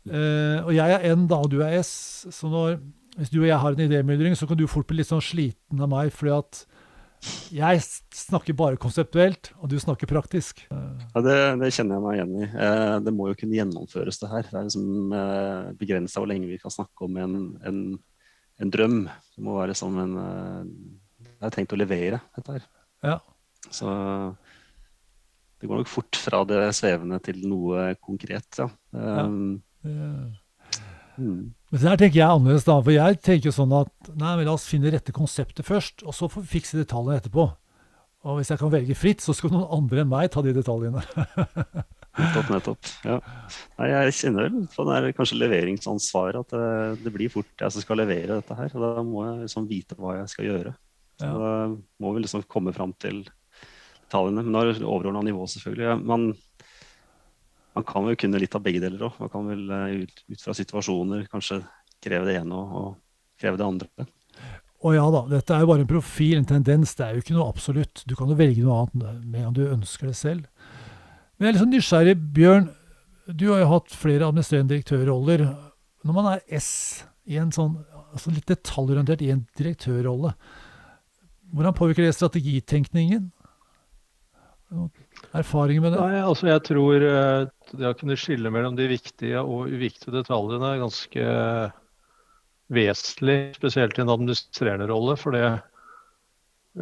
Uh, 0.04 0.60
og 0.64 0.72
jeg 0.76 0.96
er 0.96 1.04
N, 1.14 1.28
da, 1.30 1.40
og 1.44 1.52
du 1.52 1.60
er 1.64 1.78
S. 1.80 1.92
Så 2.32 2.50
når, 2.50 2.78
hvis 3.18 3.32
du 3.32 3.42
og 3.42 3.48
jeg 3.48 3.60
har 3.60 3.76
en 3.76 3.84
idémyldring, 3.86 4.36
så 4.38 4.48
kan 4.48 4.58
du 4.58 4.66
fort 4.70 4.88
bli 4.88 5.02
litt 5.02 5.10
sånn 5.12 5.24
sliten 5.24 5.84
av 5.84 5.92
meg, 5.92 6.12
fordi 6.16 6.34
at 6.38 6.64
jeg 7.54 7.82
snakker 8.14 8.56
bare 8.58 8.78
konseptuelt, 8.80 9.52
og 9.60 9.70
du 9.72 9.76
snakker 9.80 10.08
praktisk. 10.10 10.64
Ja, 10.70 11.22
det, 11.24 11.36
det 11.62 11.70
kjenner 11.76 11.98
jeg 11.98 12.04
meg 12.04 12.18
igjen 12.18 12.34
i. 12.38 12.48
Eh, 12.66 12.96
det 13.06 13.14
må 13.14 13.28
jo 13.30 13.38
kunne 13.40 13.58
gjennomføres, 13.58 14.20
det 14.20 14.30
her. 14.32 14.48
Det 14.48 14.58
er 14.58 14.66
liksom 14.68 15.14
eh, 15.18 15.70
begrensa 15.80 16.22
hvor 16.22 16.30
lenge 16.30 16.50
vi 16.50 16.60
kan 16.62 16.74
snakke 16.74 17.06
om 17.06 17.18
en, 17.22 17.36
en, 17.68 17.80
en, 18.60 18.72
drøm. 18.74 18.98
Det 19.36 19.44
må 19.46 19.56
være 19.58 19.76
som 19.78 19.96
en 20.02 20.16
eh, 20.20 20.72
Jeg 21.28 21.46
har 21.46 21.56
tenkt 21.56 21.76
å 21.76 21.80
levere 21.80 22.20
dette 22.36 22.58
her. 22.58 22.68
Ja. 23.04 23.18
Så 23.72 23.88
det 25.60 25.68
går 25.70 25.80
nok 25.80 25.88
fort 25.88 26.18
fra 26.20 26.42
det 26.48 26.62
svevende 26.76 27.20
til 27.24 27.40
noe 27.48 27.92
konkret, 28.04 28.48
ja. 28.60 28.68
Um, 28.92 29.62
ja. 29.86 30.10
Mm. 31.16 31.52
Men 31.74 31.82
der 31.82 31.98
tenker 32.00 32.20
jeg 32.20 32.28
annerledes, 32.28 32.66
da. 32.66 32.78
For 32.84 32.94
jeg 32.94 33.18
tenker 33.24 33.54
sånn 33.54 33.74
at 33.76 34.14
nei, 34.14 34.36
men 34.38 34.48
la 34.48 34.54
oss 34.56 34.68
finne 34.70 34.92
rette 34.94 35.14
konseptet 35.14 35.66
først, 35.66 36.04
og 36.06 36.16
så 36.16 36.30
får 36.30 36.44
vi 36.44 36.56
fikse 36.58 36.80
detaljene 36.80 37.18
etterpå. 37.20 37.48
Og 38.24 38.38
hvis 38.38 38.50
jeg 38.52 38.60
kan 38.60 38.72
velge 38.72 38.96
fritt, 38.96 39.20
så 39.20 39.34
skal 39.36 39.52
noen 39.52 39.68
andre 39.76 40.00
enn 40.00 40.08
meg 40.08 40.30
ta 40.32 40.40
de 40.44 40.54
detaljene. 40.56 41.02
nettopp, 42.20 42.52
nettopp. 42.54 42.92
Ja. 43.04 43.18
Nei, 43.80 43.88
jeg 43.90 44.14
kjenner 44.20 44.46
vel 44.46 44.68
på 44.72 44.86
det 44.88 44.96
er 44.96 45.16
kanskje 45.18 45.40
leveringsansvaret, 45.42 46.40
at 46.40 46.54
det, 46.54 47.02
det, 47.04 47.12
blir 47.12 47.32
fort 47.32 47.66
jeg 47.66 47.74
som 47.74 47.84
skal 47.84 48.00
levere 48.00 48.38
dette 48.38 48.56
her. 48.56 48.72
Og 48.72 48.86
da 48.86 49.04
må 49.04 49.26
jeg 49.26 49.42
liksom 49.44 49.68
vite 49.68 49.98
hva 50.00 50.16
jeg 50.22 50.32
skal 50.32 50.48
gjøre. 50.48 50.74
Så 51.20 51.28
ja. 51.28 51.34
Da 51.42 51.52
må 52.02 52.14
vi 52.14 52.24
liksom 52.24 52.46
komme 52.50 52.72
fram 52.76 52.96
til 52.96 53.26
detaljene. 54.06 54.40
Men 54.40 54.56
da 54.56 54.64
er 54.64 54.72
det 54.72 54.88
overordna 54.88 55.20
nivå, 55.26 55.44
selvfølgelig. 55.50 55.98
Man, 56.08 56.30
man 57.74 57.86
kan 57.86 58.06
jo 58.08 58.18
kunne 58.18 58.40
litt 58.42 58.54
av 58.54 58.62
begge 58.64 58.82
deler 58.82 59.08
òg. 59.08 59.16
Man 59.22 59.32
kan 59.32 59.48
vel 59.50 59.64
eh, 59.74 60.04
ut, 60.04 60.24
ut, 60.30 60.42
fra 60.42 60.54
situasjoner 60.56 61.26
kanskje 61.30 61.60
kreve 62.04 62.28
det 62.28 62.38
ene 62.40 62.58
og, 62.58 62.76
og 62.80 63.40
kreve 63.40 63.60
det 63.60 63.66
andre. 63.66 64.06
Og 64.84 64.94
ja 64.98 65.04
da, 65.10 65.22
dette 65.30 65.54
er 65.56 65.64
jo 65.64 65.70
bare 65.70 65.84
en 65.86 65.90
profil, 65.90 66.36
en 66.38 66.48
tendens. 66.48 66.92
Det 66.96 67.06
er 67.06 67.16
jo 67.16 67.24
ikke 67.24 67.36
noe 67.36 67.48
absolutt. 67.48 68.04
Du 68.04 68.14
kan 68.18 68.30
jo 68.30 68.38
velge 68.38 68.64
noe 68.64 68.82
annet 68.84 69.24
med 69.24 69.46
om 69.48 69.54
du 69.56 69.64
ønsker 69.66 70.10
det 70.10 70.18
selv. 70.18 70.44
Men 71.34 71.46
jeg 71.46 71.50
er 71.50 71.56
litt 71.56 71.64
sånn 71.64 71.74
nysgjerrig, 71.74 72.16
Bjørn. 72.36 72.68
Du 73.32 73.46
har 73.50 73.62
jo 73.62 73.70
hatt 73.72 73.96
flere 73.96 74.28
administrerende 74.28 74.74
direktørroller. 74.74 75.46
Når 76.04 76.16
man 76.18 76.28
er 76.34 76.44
S 76.60 76.70
i 77.24 77.40
en 77.40 77.54
sånn 77.54 77.78
altså 78.14 78.30
litt 78.30 78.46
detaljorientert 78.46 79.24
i 79.24 79.32
en 79.32 79.46
direktørrolle, 79.58 80.34
hvordan 81.54 81.74
påvirker 81.74 82.04
det 82.04 82.14
strategitenkningen? 82.14 83.30
Erfaringer 85.34 85.84
med 85.84 85.94
det? 85.94 86.00
Nei, 86.00 86.20
altså 86.22 86.48
jeg 86.50 86.62
tror 86.68 87.06
eh, 87.06 87.46
det 87.74 87.88
å 87.88 87.96
kunne 87.98 88.18
skille 88.18 88.52
mellom 88.54 88.76
de 88.78 88.88
viktige 88.90 89.42
og 89.42 89.70
uviktige 89.72 90.14
detaljene 90.14 90.74
er 90.74 90.82
ganske 90.82 91.26
vesentlig, 92.74 93.38
spesielt 93.58 93.98
i 93.98 94.04
en 94.04 94.12
administrerende 94.14 94.88
rolle. 94.90 95.16
For 95.20 95.36
det, 95.36 95.48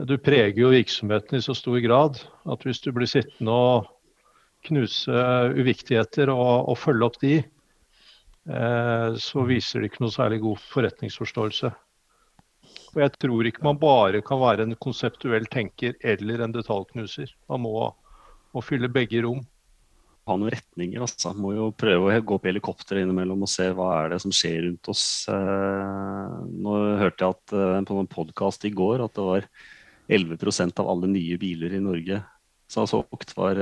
du 0.08 0.16
preger 0.22 0.60
jo 0.62 0.72
virksomheten 0.72 1.38
i 1.38 1.44
så 1.44 1.56
stor 1.58 1.80
grad 1.84 2.20
at 2.52 2.66
hvis 2.66 2.82
du 2.84 2.92
blir 2.94 3.10
sittende 3.10 3.52
og 3.52 3.90
knuse 4.68 5.24
uviktigheter 5.58 6.30
og, 6.32 6.68
og 6.70 6.78
følge 6.78 7.08
opp 7.08 7.18
de, 7.22 7.38
eh, 8.48 9.08
så 9.18 9.46
viser 9.48 9.82
det 9.82 9.90
ikke 9.90 10.04
noe 10.04 10.14
særlig 10.14 10.42
god 10.44 10.62
forretningsforståelse. 10.70 11.72
Og 12.92 13.00
jeg 13.00 13.14
tror 13.24 13.48
ikke 13.48 13.64
man 13.64 13.80
bare 13.80 14.20
kan 14.24 14.40
være 14.40 14.66
en 14.66 14.76
konseptuell 14.80 15.46
tenker 15.52 15.96
eller 16.04 16.44
en 16.44 16.52
detaljknuser. 16.52 17.30
Man 17.48 17.64
må, 17.64 17.88
må 18.52 18.62
fylle 18.64 18.90
begge 18.92 19.22
rom. 19.24 19.40
ha 20.28 20.36
noen 20.38 20.52
retninger. 20.54 21.00
Altså. 21.02 21.32
Må 21.34 21.54
jo 21.56 21.70
prøve 21.74 22.12
å 22.12 22.20
gå 22.20 22.36
opp 22.36 22.44
i 22.46 22.52
helikopteret 22.52 23.02
innimellom 23.02 23.42
og 23.42 23.50
se 23.50 23.70
hva 23.74 23.88
er 24.02 24.12
det 24.12 24.20
som 24.22 24.34
skjer 24.34 24.60
rundt 24.66 24.92
oss. 24.92 25.04
Eh, 25.32 26.36
nå 26.52 26.76
hørte 27.00 27.24
jeg 27.24 27.38
at, 27.38 27.54
eh, 27.56 27.80
på 27.88 27.98
en 27.98 28.12
podkast 28.12 28.68
i 28.68 28.74
går 28.76 29.06
at 29.06 29.16
det 29.16 29.24
var 29.26 29.48
11% 30.12 30.82
av 30.82 30.90
alle 30.92 31.08
nye 31.08 31.38
biler 31.40 31.72
i 31.74 31.82
Norge 31.82 32.20
som 32.68 32.84
har 32.84 32.90
solgt, 32.90 33.32
var, 33.36 33.58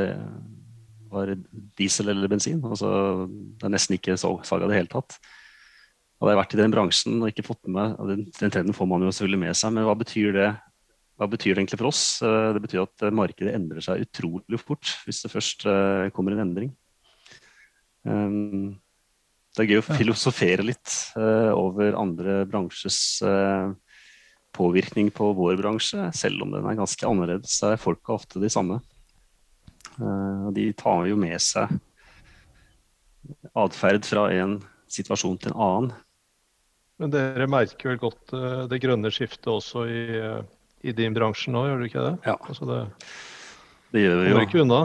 var 1.11 1.37
diesel 1.79 2.11
eller 2.11 2.31
bensin. 2.31 2.61
Altså, 2.67 2.91
det 3.31 3.67
er 3.67 3.75
nesten 3.75 3.97
ikke 3.97 4.19
salg 4.19 4.43
av 4.51 4.69
det 4.69 4.83
hele 4.83 4.91
tatt. 4.91 5.19
Hadde 6.21 6.35
jeg 6.35 6.41
vært 6.43 6.55
i 6.55 6.61
den 6.61 6.75
bransjen 6.75 7.21
og 7.23 7.31
ikke 7.31 7.47
fått 7.47 7.63
med 7.65 7.77
meg 7.79 8.11
Den, 8.11 8.27
den 8.37 8.53
trenden 8.53 8.77
får 8.77 8.89
man 8.91 9.07
jo 9.07 9.13
selvfølgelig 9.13 9.41
med 9.41 9.57
seg, 9.57 9.73
men 9.73 9.87
hva 9.89 9.97
betyr 9.97 10.35
det 10.37 10.51
hva 11.21 11.27
betyr 11.29 11.53
det 11.53 11.61
egentlig 11.61 11.81
for 11.83 11.91
oss? 11.91 12.05
Eh, 12.25 12.51
det 12.57 12.63
betyr 12.65 12.87
at 12.87 13.03
eh, 13.05 13.13
markedet 13.13 13.53
endrer 13.53 13.85
seg 13.85 14.07
utrolig 14.07 14.61
fort 14.63 14.95
hvis 15.05 15.21
det 15.21 15.33
først 15.35 15.67
eh, 15.69 16.07
kommer 16.17 16.33
en 16.33 16.47
endring. 16.47 16.71
Det 18.01 19.61
er 19.61 19.69
gøy 19.69 19.83
å 19.83 19.85
filosofere 19.85 20.65
litt 20.65 20.95
over 21.21 21.99
andre 22.01 22.47
bransjes 22.49 23.21
påvirkning 24.57 25.11
på 25.13 25.27
vår 25.37 25.59
bransje, 25.61 26.07
selv 26.17 26.47
om 26.47 26.55
den 26.55 26.65
er 26.65 26.79
ganske 26.79 27.05
annerledes. 27.05 27.59
Er 27.69 27.77
folka 27.83 28.15
ofte 28.17 28.41
de 28.41 28.49
samme. 28.49 28.79
De 30.57 30.65
tar 30.81 31.11
jo 31.11 31.19
med 31.21 31.37
seg 31.45 31.77
atferd 33.53 34.09
fra 34.09 34.31
en 34.33 34.57
situasjon 34.89 35.37
til 35.43 35.53
en 35.53 35.61
annen. 35.67 35.93
Men 37.01 37.13
dere 37.13 37.47
merker 37.49 37.95
vel 37.95 38.01
godt 38.03 38.33
det 38.69 38.79
grønne 38.83 39.09
skiftet 39.15 39.49
også 39.49 39.87
i 39.89 40.03
i 40.81 40.93
din 40.97 41.17
bransje 41.17 41.53
nå, 41.53 41.65
gjør 41.69 41.81
du 41.81 41.87
ikke 41.89 42.05
det? 42.05 42.13
Ja. 42.27 42.37
Altså 42.49 42.69
det, 42.69 42.79
det 43.93 44.05
gjør 44.05 44.21
vi 44.21 44.31
jo. 44.31 44.45
Ikke 44.47 44.63
unna. 44.63 44.81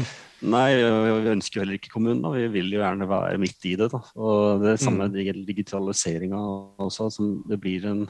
Nei, 0.54 0.66
vi 0.76 1.32
ønsker 1.32 1.58
jo 1.58 1.64
heller 1.64 1.78
ikke 1.78 1.92
kommunen. 1.94 2.22
Da. 2.24 2.32
Vi 2.36 2.48
vil 2.52 2.68
jo 2.74 2.82
gjerne 2.82 3.08
være 3.08 3.40
midt 3.40 3.68
i 3.68 3.76
det. 3.80 3.90
Da. 3.92 4.02
Og 4.20 4.64
det 4.64 4.76
samme 4.82 5.08
mm. 5.08 5.16
gjelder 5.20 5.48
digitaliseringa 5.48 6.42
også. 6.84 7.08
Som 7.14 7.32
det, 7.48 7.60
blir 7.62 7.88
en, 7.88 8.04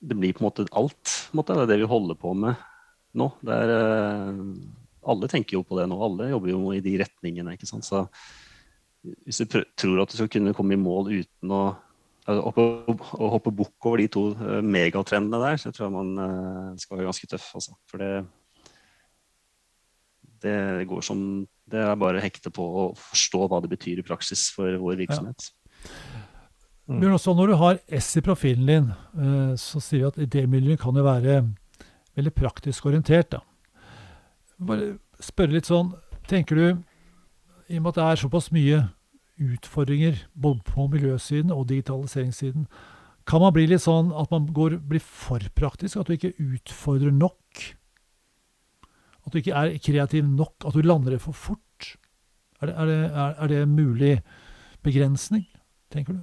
det 0.00 0.18
blir 0.18 0.36
på 0.36 0.44
en 0.44 0.50
måte 0.50 0.68
alt. 0.68 1.16
På 1.30 1.40
måte. 1.40 1.56
Det 1.56 1.66
er 1.66 1.72
det 1.72 1.82
vi 1.84 1.90
holder 1.94 2.20
på 2.20 2.36
med 2.36 2.68
nå. 3.16 3.28
Er, 3.44 3.74
eh, 3.78 4.44
alle 5.12 5.28
tenker 5.28 5.58
jo 5.58 5.64
på 5.68 5.80
det 5.80 5.88
nå. 5.88 5.98
Alle 6.04 6.30
jobber 6.32 6.52
jo 6.52 6.76
i 6.76 6.84
de 6.84 6.98
retningene. 7.00 7.56
ikke 7.56 7.68
sant? 7.68 7.88
Så 7.88 8.04
hvis 9.24 9.40
du 9.40 9.48
tror 9.48 10.04
at 10.04 10.12
du 10.12 10.20
skal 10.20 10.30
kunne 10.30 10.54
komme 10.56 10.76
i 10.76 10.80
mål 10.80 11.10
uten 11.16 11.56
å 11.56 11.64
å 12.30 13.30
hoppe 13.32 13.50
bukk 13.50 13.88
over 13.88 14.02
de 14.02 14.08
to 14.12 14.28
eh, 14.36 14.60
megatrendene 14.62 15.40
der, 15.42 15.58
så 15.58 15.72
tror 15.74 15.88
jeg 15.88 15.94
man 15.96 16.12
eh, 16.22 16.68
skal 16.78 16.98
være 16.98 17.08
ganske 17.10 17.28
tøff. 17.32 17.48
Altså. 17.58 17.74
For 17.90 18.02
det, 18.02 18.12
det 20.44 20.86
går 20.90 21.02
som 21.06 21.46
Det 21.72 21.80
er 21.80 21.96
bare 21.96 22.20
å 22.20 22.22
hekte 22.22 22.50
på 22.52 22.62
å 22.62 22.84
forstå 22.98 23.46
hva 23.48 23.62
det 23.64 23.70
betyr 23.72 24.02
i 24.02 24.06
praksis 24.06 24.50
for 24.52 24.74
vår 24.82 24.98
virksomhet. 25.00 25.48
Ja. 25.48 26.28
Mm. 26.90 26.98
Bjørn 26.98 27.14
også, 27.16 27.32
når 27.38 27.52
du 27.52 27.54
har 27.60 27.78
S 27.94 28.10
i 28.18 28.22
profilen 28.26 28.66
din, 28.68 28.88
eh, 28.92 29.54
så 29.56 29.80
sier 29.80 30.02
vi 30.02 30.10
at 30.10 30.22
idémiljøet 30.26 30.80
kan 30.82 30.96
jo 30.98 31.06
være 31.06 31.36
veldig 32.18 32.34
praktisk 32.34 32.86
orientert. 32.90 33.30
da. 33.30 33.40
Bare 34.62 34.96
spørre 35.22 35.58
litt 35.58 35.70
sånn 35.70 35.94
Tenker 36.30 36.54
du, 36.54 36.66
i 37.68 37.76
og 37.76 37.82
med 37.82 37.88
at 37.90 37.96
det 37.98 38.04
er 38.04 38.20
såpass 38.20 38.46
mye 38.54 38.76
utfordringer 39.54 40.24
både 40.34 40.62
på 40.66 40.88
miljøsiden 40.92 41.52
og 41.54 41.68
digitaliseringssiden. 41.70 42.66
Kan 43.28 43.42
man 43.44 43.54
bli 43.54 43.68
litt 43.70 43.84
sånn 43.84 44.10
at 44.18 44.32
man 44.34 44.48
går, 44.54 44.80
blir 44.88 45.02
for 45.02 45.42
praktisk? 45.58 46.00
At 46.00 46.10
du 46.10 46.16
ikke 46.16 46.34
utfordrer 46.42 47.14
nok? 47.14 47.62
At 49.22 49.34
du 49.34 49.38
ikke 49.38 49.54
er 49.54 49.76
kreativ 49.82 50.26
nok? 50.26 50.56
At 50.66 50.74
du 50.74 50.82
lander 50.82 51.14
det 51.14 51.22
for 51.22 51.36
fort? 51.36 51.94
Er 52.62 52.70
det, 52.70 52.74
er 52.78 52.90
det, 52.90 52.98
er, 53.10 53.38
er 53.42 53.50
det 53.50 53.62
mulig 53.70 54.12
begrensning, 54.82 55.46
tenker 55.94 56.18
du? 56.18 56.22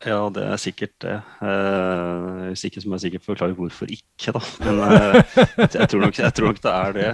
Ja, 0.00 0.30
det 0.32 0.46
er 0.48 0.56
sikkert 0.60 0.94
det. 1.04 1.18
Eh, 1.44 2.48
hvis 2.48 2.64
ikke 2.64 2.80
så 2.80 2.88
må 2.88 2.96
jeg 2.96 3.06
sikkert 3.06 3.26
forklare 3.26 3.56
hvorfor 3.56 3.90
ikke, 3.92 4.32
da. 4.32 4.40
Men 4.64 4.80
eh, 4.86 5.18
jeg, 5.60 5.88
tror 5.92 6.06
nok, 6.06 6.18
jeg, 6.18 6.34
tror 6.36 6.54
nok, 6.54 6.62
det 6.64 6.72
er 6.72 6.96
det. 6.96 7.10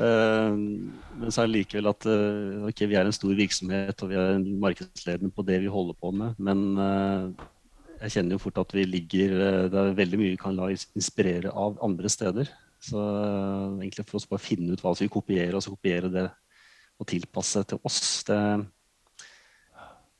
Eh, 0.00 0.62
men 1.22 1.30
så 1.30 1.44
er 1.44 1.48
det 1.48 1.60
likevel 1.60 1.88
at 1.92 2.06
uh, 2.10 2.66
okay, 2.66 2.88
vi 2.90 2.96
er 2.98 3.06
en 3.06 3.14
stor 3.14 3.32
virksomhet 3.38 4.02
og 4.02 4.10
vi 4.10 4.18
er 4.18 4.42
markedsledende 4.64 5.30
på 5.34 5.44
det 5.46 5.60
vi 5.62 5.70
holder 5.70 5.98
på 6.02 6.10
med. 6.18 6.34
Men 6.42 6.64
uh, 6.74 7.30
jeg 8.02 8.16
kjenner 8.16 8.34
jo 8.34 8.42
fort 8.42 8.58
at 8.64 8.74
vi 8.74 8.86
ligger 8.88 9.36
uh, 9.38 9.70
Det 9.70 9.78
er 9.78 9.98
veldig 10.00 10.18
mye 10.18 10.34
vi 10.34 10.40
kan 10.40 10.58
la 10.58 10.72
inspirere 10.74 11.52
av 11.54 11.78
andre 11.86 12.10
steder. 12.10 12.50
Så 12.82 12.98
egentlig 13.78 14.08
for 14.08 14.18
oss 14.18 14.26
bare 14.26 14.42
finne 14.42 14.74
ut 14.74 14.82
hva 14.82 14.96
vi 14.98 15.10
kopierer, 15.12 15.54
og 15.54 15.62
så 15.62 15.70
kopiere 15.70 16.10
det 16.10 16.26
og 16.98 17.06
tilpasse 17.06 17.62
til 17.70 17.78
oss. 17.86 18.00
Det, 18.26 18.40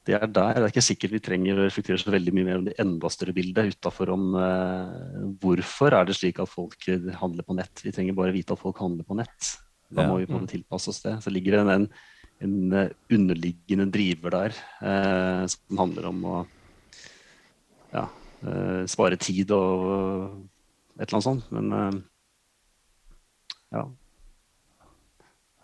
det 0.07 0.15
er 0.15 0.29
der. 0.29 0.55
Det 0.55 0.62
er 0.62 0.71
ikke 0.71 0.85
sikkert 0.87 1.17
vi 1.17 1.23
trenger 1.27 1.59
å 1.59 1.67
reflektere 1.67 1.99
så 1.99 2.15
veldig 2.15 2.37
mye 2.38 2.47
mer 2.47 2.61
om 2.61 2.69
det 2.69 2.77
enda 2.83 3.11
større 3.11 3.35
bildet 3.35 3.75
utafor 3.75 4.15
om 4.15 4.31
hvorfor 5.43 5.99
er 5.99 6.07
det 6.07 6.17
slik 6.19 6.38
at 6.43 6.51
folk 6.51 6.87
handler 7.19 7.47
på 7.47 7.59
nett. 7.59 7.83
Vi 7.83 7.95
trenger 7.95 8.19
bare 8.19 8.35
vite 8.35 8.55
at 8.55 8.62
folk 8.62 8.79
handler 8.83 9.07
på 9.07 9.19
nett. 9.19 9.53
Da 9.96 10.09
må 10.09 10.18
vi 10.20 10.28
på 10.28 10.37
en 10.37 10.44
måte 10.44 10.57
tilpasse 10.57 10.92
oss 10.92 11.02
det. 11.05 11.16
Så 11.24 11.33
ligger 11.33 11.59
det 11.59 11.76
en, 11.76 11.87
en 12.46 12.78
eh, 12.78 12.94
underliggende 13.12 13.88
driver 13.92 14.37
der 14.37 14.57
eh, 14.81 15.42
som 15.52 15.83
handler 15.83 16.09
om 16.11 16.22
å 16.28 16.37
ja, 17.92 18.07
eh, 18.46 18.85
spare 18.90 19.18
tid 19.20 19.52
og 19.57 20.38
et 20.98 21.09
eller 21.09 21.18
annet 21.18 21.28
sånt. 21.28 21.50
Men 21.55 21.76
eh, 21.78 21.98
ja. 23.78 23.88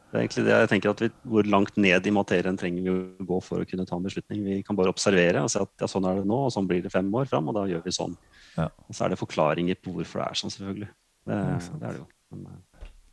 Det 0.08 0.16
er 0.16 0.22
egentlig 0.22 0.44
det 0.46 0.54
jeg 0.54 0.68
tenker 0.70 0.90
at 0.94 1.00
vi, 1.04 1.08
Hvor 1.28 1.48
langt 1.52 1.74
ned 1.76 2.06
i 2.08 2.12
materien 2.14 2.56
trenger 2.56 2.80
vi 2.80 2.92
å 2.94 3.26
gå 3.28 3.40
for 3.44 3.60
å 3.60 3.68
kunne 3.68 3.84
ta 3.88 3.98
en 3.98 4.06
beslutning? 4.06 4.44
Vi 4.46 4.62
kan 4.64 4.78
bare 4.78 4.92
observere 4.92 5.42
og 5.44 5.52
se 5.52 5.60
at 5.60 5.84
ja, 5.84 5.88
sånn 5.90 6.06
er 6.08 6.20
det 6.20 6.28
nå, 6.28 6.38
og 6.46 6.54
sånn 6.54 6.68
blir 6.70 6.80
det 6.84 6.92
fem 6.94 7.10
år 7.12 7.28
fram, 7.28 7.50
og 7.50 7.58
da 7.58 7.66
gjør 7.68 7.84
vi 7.84 7.92
sånn. 7.92 8.16
Ja. 8.56 8.70
Og 8.88 8.96
så 8.96 9.04
er 9.04 9.12
det 9.12 9.20
forklaringer 9.20 9.76
på 9.82 9.92
hvorfor 9.96 10.22
det 10.22 10.30
er 10.30 10.40
sånn, 10.40 10.54
selvfølgelig. 10.54 10.88
Det, 11.28 11.36
det 11.36 11.90
er 11.90 11.92
det 11.92 12.00
jo. 12.00 12.08
Men, 12.32 12.46
eh, 12.48 12.62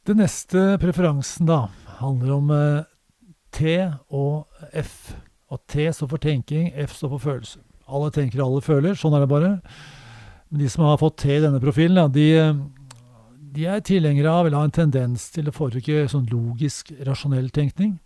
den 0.05 0.19
neste 0.21 0.75
preferansen 0.81 1.47
da, 1.49 1.65
handler 1.99 2.33
om 2.35 2.51
eh, 2.53 2.85
T 3.55 3.77
og 4.13 4.45
F. 4.77 5.15
Og 5.49 5.61
T 5.69 5.87
står 5.93 6.09
for 6.11 6.21
tenking, 6.21 6.71
F 6.85 6.93
står 6.97 7.15
for 7.15 7.23
følelse. 7.23 7.61
Alle 7.85 8.09
tenker, 8.13 8.41
alle 8.43 8.61
føler. 8.65 8.97
Sånn 8.97 9.13
er 9.15 9.23
det 9.23 9.29
bare. 9.31 9.51
Men 10.49 10.61
de 10.61 10.69
som 10.69 10.85
har 10.85 10.99
fått 11.01 11.19
T 11.23 11.29
i 11.35 11.41
denne 11.41 11.61
profilen, 11.61 12.11
de, 12.13 12.25
eh, 12.37 12.57
de, 13.55 13.65
er 13.65 13.85
tilhengere 13.85 14.31
av, 14.31 14.45
eller 14.45 14.57
har 14.57 14.69
en 14.69 14.77
tendens 14.79 15.29
til 15.33 15.49
å 15.49 15.55
foretrekke 15.55 16.05
sånn 16.11 16.27
logisk, 16.31 16.91
rasjonell 17.05 17.49
tenkning. 17.53 17.97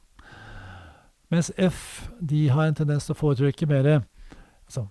Mens 1.29 1.51
F 1.57 2.09
de 2.19 2.47
har 2.49 2.69
en 2.69 2.79
tendens 2.79 3.05
til 3.05 3.13
å 3.13 3.19
foretrekke 3.19 3.67
mer 3.69 3.91
altså, 3.99 4.87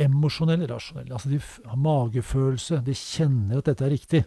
emosjonell, 0.00 0.64
rasjonell. 0.70 1.10
Altså 1.12 1.34
de 1.34 1.42
har 1.42 1.82
magefølelse, 1.82 2.80
de 2.86 2.94
kjenner 2.96 3.60
at 3.60 3.68
dette 3.72 3.84
er 3.86 3.94
riktig. 3.94 4.24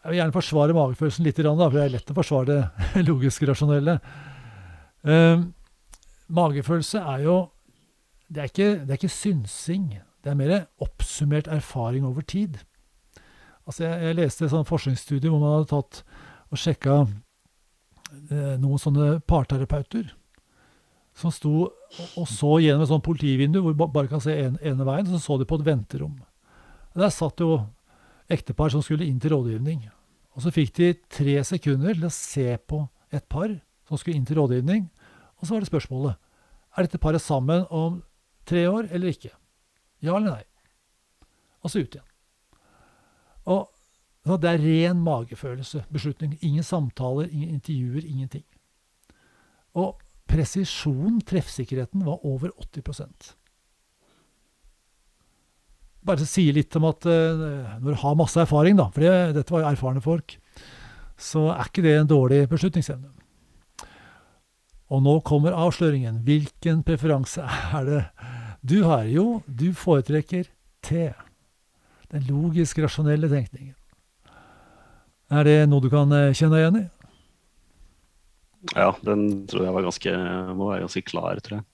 Jeg 0.00 0.12
vil 0.12 0.16
gjerne 0.16 0.32
forsvare 0.32 0.76
magefølelsen 0.76 1.26
litt, 1.26 1.36
for 1.36 1.72
det 1.74 1.82
er 1.82 1.92
lett 1.92 2.10
å 2.10 2.16
forsvare 2.16 2.58
det 2.96 3.02
logiske, 3.10 3.48
rasjonelle. 3.50 3.98
Uh, 5.04 5.44
magefølelse 6.32 7.02
er 7.14 7.26
jo 7.26 7.40
det 8.30 8.44
er, 8.44 8.48
ikke, 8.52 8.70
det 8.86 8.94
er, 8.94 8.98
ikke, 9.00 9.12
synsing. 9.12 9.86
Det 10.22 10.30
er 10.30 10.38
mer 10.38 10.54
oppsummert 10.80 11.50
erfaring 11.50 12.06
over 12.06 12.22
tid. 12.22 12.60
Altså 13.66 13.84
jeg, 13.84 14.04
jeg 14.06 14.18
leste 14.20 14.46
et 14.46 14.70
forskningsstudie 14.70 15.32
hvor 15.32 15.42
man 15.42 15.58
hadde 15.58 15.70
tatt 15.72 16.00
og 16.50 16.60
sjekka 16.60 17.02
uh, 17.04 18.54
noen 18.62 18.80
sånne 18.80 19.18
parterapeuter 19.28 20.14
som 21.20 21.32
sto 21.34 21.52
og, 21.66 22.08
og 22.16 22.28
så 22.30 22.56
gjennom 22.62 22.84
et 22.84 22.90
sånt 22.90 23.04
politivindu 23.04 23.60
hvor 23.64 23.76
man 23.76 23.92
bare 23.92 24.10
kan 24.10 24.22
se 24.22 24.32
en, 24.46 24.56
ene 24.64 24.86
veien, 24.86 25.10
så 25.10 25.20
så 25.20 25.36
de 25.40 25.48
på 25.48 25.58
et 25.58 25.66
venterom. 25.66 26.14
Der 26.96 27.12
satt 27.12 27.42
jo 27.42 27.58
ektepar 28.30 28.72
som 28.72 28.82
skulle 28.84 29.06
inn 29.08 29.20
til 29.20 29.34
rådgivning. 29.34 29.84
Og 30.36 30.44
så 30.44 30.52
fikk 30.54 30.74
de 30.78 30.92
tre 31.10 31.40
sekunder 31.44 31.96
til 31.96 32.06
å 32.06 32.14
se 32.14 32.46
på 32.70 32.84
et 33.12 33.26
par 33.28 33.50
som 33.88 33.98
skulle 33.98 34.16
inn 34.18 34.28
til 34.28 34.38
rådgivning. 34.38 34.86
Og 35.40 35.46
så 35.46 35.54
var 35.54 35.64
det 35.64 35.70
spørsmålet 35.70 36.16
er 36.76 36.86
dette 36.86 37.00
paret 37.02 37.22
sammen 37.22 37.66
om 37.70 38.02
tre 38.46 38.68
år 38.70 38.88
eller 38.90 39.10
ikke. 39.10 39.32
Ja 40.02 40.16
eller 40.16 40.38
nei? 40.38 40.44
Og 41.60 41.70
så 41.72 41.82
ut 41.82 41.94
igjen. 41.94 42.06
Og 43.50 43.68
Det 44.24 44.44
er 44.44 44.60
ren 44.60 45.00
magefølelse, 45.00 45.84
beslutning. 45.92 46.38
Ingen 46.44 46.62
samtaler, 46.62 47.28
ingen 47.32 47.48
intervjuer, 47.56 48.04
ingenting. 48.04 48.44
Og 49.74 49.96
presisjonen, 50.28 51.20
treffsikkerheten, 51.20 52.04
var 52.04 52.26
over 52.26 52.50
80 52.60 53.34
bare 56.06 56.26
sier 56.28 56.56
litt 56.56 56.76
om 56.78 56.86
at 56.88 57.06
uh, 57.08 57.46
når 57.80 57.88
du 57.88 57.98
har 58.02 58.18
masse 58.18 58.40
erfaring, 58.40 58.78
da, 58.78 58.88
for 58.94 59.04
det, 59.04 59.14
dette 59.36 59.54
var 59.54 59.64
jo 59.64 59.70
erfarne 59.72 60.02
folk, 60.04 60.36
så 61.20 61.50
er 61.52 61.68
ikke 61.68 61.84
det 61.84 61.96
en 61.98 62.10
dårlig 62.10 62.44
beslutningsevne. 62.50 63.10
Og 64.90 65.02
nå 65.04 65.18
kommer 65.26 65.54
avsløringen. 65.54 66.22
Hvilken 66.26 66.80
preferanse 66.86 67.44
er 67.46 67.84
det 67.86 68.00
du 68.66 68.80
har? 68.84 69.04
Jo, 69.06 69.42
du 69.46 69.70
foretrekker 69.76 70.48
T. 70.82 71.10
Den 72.10 72.24
logisk 72.26 72.80
rasjonelle 72.82 73.30
tenkningen. 73.30 73.76
Er 75.30 75.46
det 75.46 75.58
noe 75.70 75.84
du 75.84 75.86
kan 75.92 76.10
eh, 76.10 76.32
kjenne 76.34 76.56
deg 76.56 76.64
igjen 76.64 76.80
i? 76.80 76.86
Ja, 78.74 78.90
den 79.06 79.28
tror 79.48 79.64
jeg 79.64 79.74
var 79.76 79.86
ganske, 79.86 80.14
må 80.58 80.72
være 80.72 80.84
ganske 80.84 81.04
klar, 81.06 81.38
tror 81.44 81.60
jeg. 81.60 81.66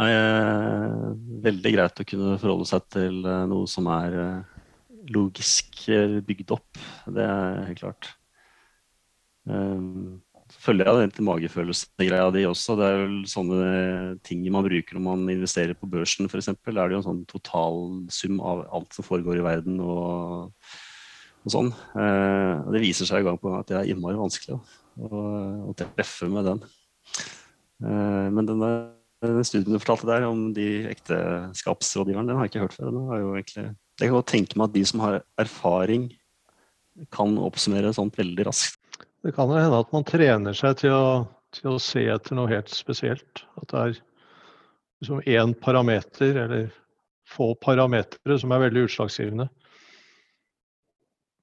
Nei, 0.00 0.08
eh, 0.08 1.08
veldig 1.44 1.70
greit 1.74 2.00
å 2.00 2.08
kunne 2.08 2.38
forholde 2.40 2.68
seg 2.70 2.84
til 2.94 3.18
eh, 3.28 3.44
noe 3.50 3.68
som 3.68 3.90
er 3.92 4.14
eh, 4.22 4.60
logisk 5.12 5.82
bygd 6.24 6.54
opp. 6.56 6.80
Det 7.12 7.24
er 7.26 7.64
helt 7.68 7.82
klart. 7.82 8.12
Så 9.42 10.60
følger 10.62 10.86
jeg 10.86 11.00
den 11.00 11.12
til 11.16 11.26
magefølelsesgreia 11.26 12.28
di 12.32 12.44
også. 12.46 12.76
Det 12.78 12.86
er 12.86 13.00
vel 13.00 13.16
sånne 13.28 13.72
ting 14.22 14.44
man 14.54 14.64
bruker 14.64 14.94
når 14.94 15.04
man 15.04 15.34
investerer 15.34 15.74
på 15.74 15.90
børsen 15.90 16.30
f.eks. 16.30 16.52
Da 16.54 16.70
er 16.70 16.92
det 16.92 16.94
jo 16.94 17.00
en 17.00 17.08
sånn 17.08 17.24
totalsum 17.26 18.38
av 18.38 18.62
alt 18.78 18.94
som 18.94 19.08
foregår 19.08 19.42
i 19.42 19.44
verden 19.48 19.82
og, 19.82 20.54
og 21.42 21.56
sånn. 21.56 21.74
Det 22.70 22.84
viser 22.86 23.10
seg 23.10 23.26
gang 23.26 23.42
på 23.42 23.50
gang 23.50 23.66
at 23.66 23.74
det 23.74 23.80
er 23.80 23.92
innmari 23.92 24.22
vanskelig 24.22 24.60
å, 24.60 25.26
å 25.66 25.76
treffe 25.82 26.30
med 26.30 26.46
den. 26.52 26.64
Men 27.82 28.44
den 28.46 28.54
denne 28.54 28.74
den 29.22 29.46
studien 29.46 29.76
du 29.76 29.78
fortalte 29.78 30.08
der 30.08 30.26
om 30.26 30.48
de 30.56 30.68
ekteskapsrådgiverne, 30.90 32.28
den 32.28 32.38
har 32.38 32.48
jeg 32.48 32.52
ikke 32.52 32.64
hørt 32.64 32.74
før. 32.74 32.90
Egentlig, 33.18 33.64
jeg 34.00 34.08
kan 34.08 34.16
godt 34.16 34.30
tenke 34.32 34.58
meg 34.58 34.70
at 34.70 34.76
de 34.76 34.84
som 34.88 35.02
har 35.04 35.20
erfaring, 35.40 36.10
kan 37.14 37.38
oppsummere 37.40 37.94
sånt 37.96 38.18
veldig 38.18 38.44
raskt. 38.50 38.78
Det 39.22 39.32
kan 39.32 39.48
hende 39.54 39.78
at 39.80 39.92
man 39.94 40.04
trener 40.04 40.56
seg 40.56 40.82
til 40.82 40.92
å, 40.92 41.06
til 41.54 41.70
å 41.72 41.80
se 41.80 42.02
etter 42.10 42.36
noe 42.36 42.50
helt 42.50 42.72
spesielt. 42.74 43.44
At 43.62 43.70
det 43.70 43.78
er 43.80 43.94
liksom 43.94 45.22
én 45.24 45.54
parameter, 45.62 46.36
eller 46.44 46.66
få 47.32 47.54
parametere, 47.62 48.36
som 48.42 48.52
er 48.52 48.66
veldig 48.66 48.86
utslagsgivende. 48.88 49.46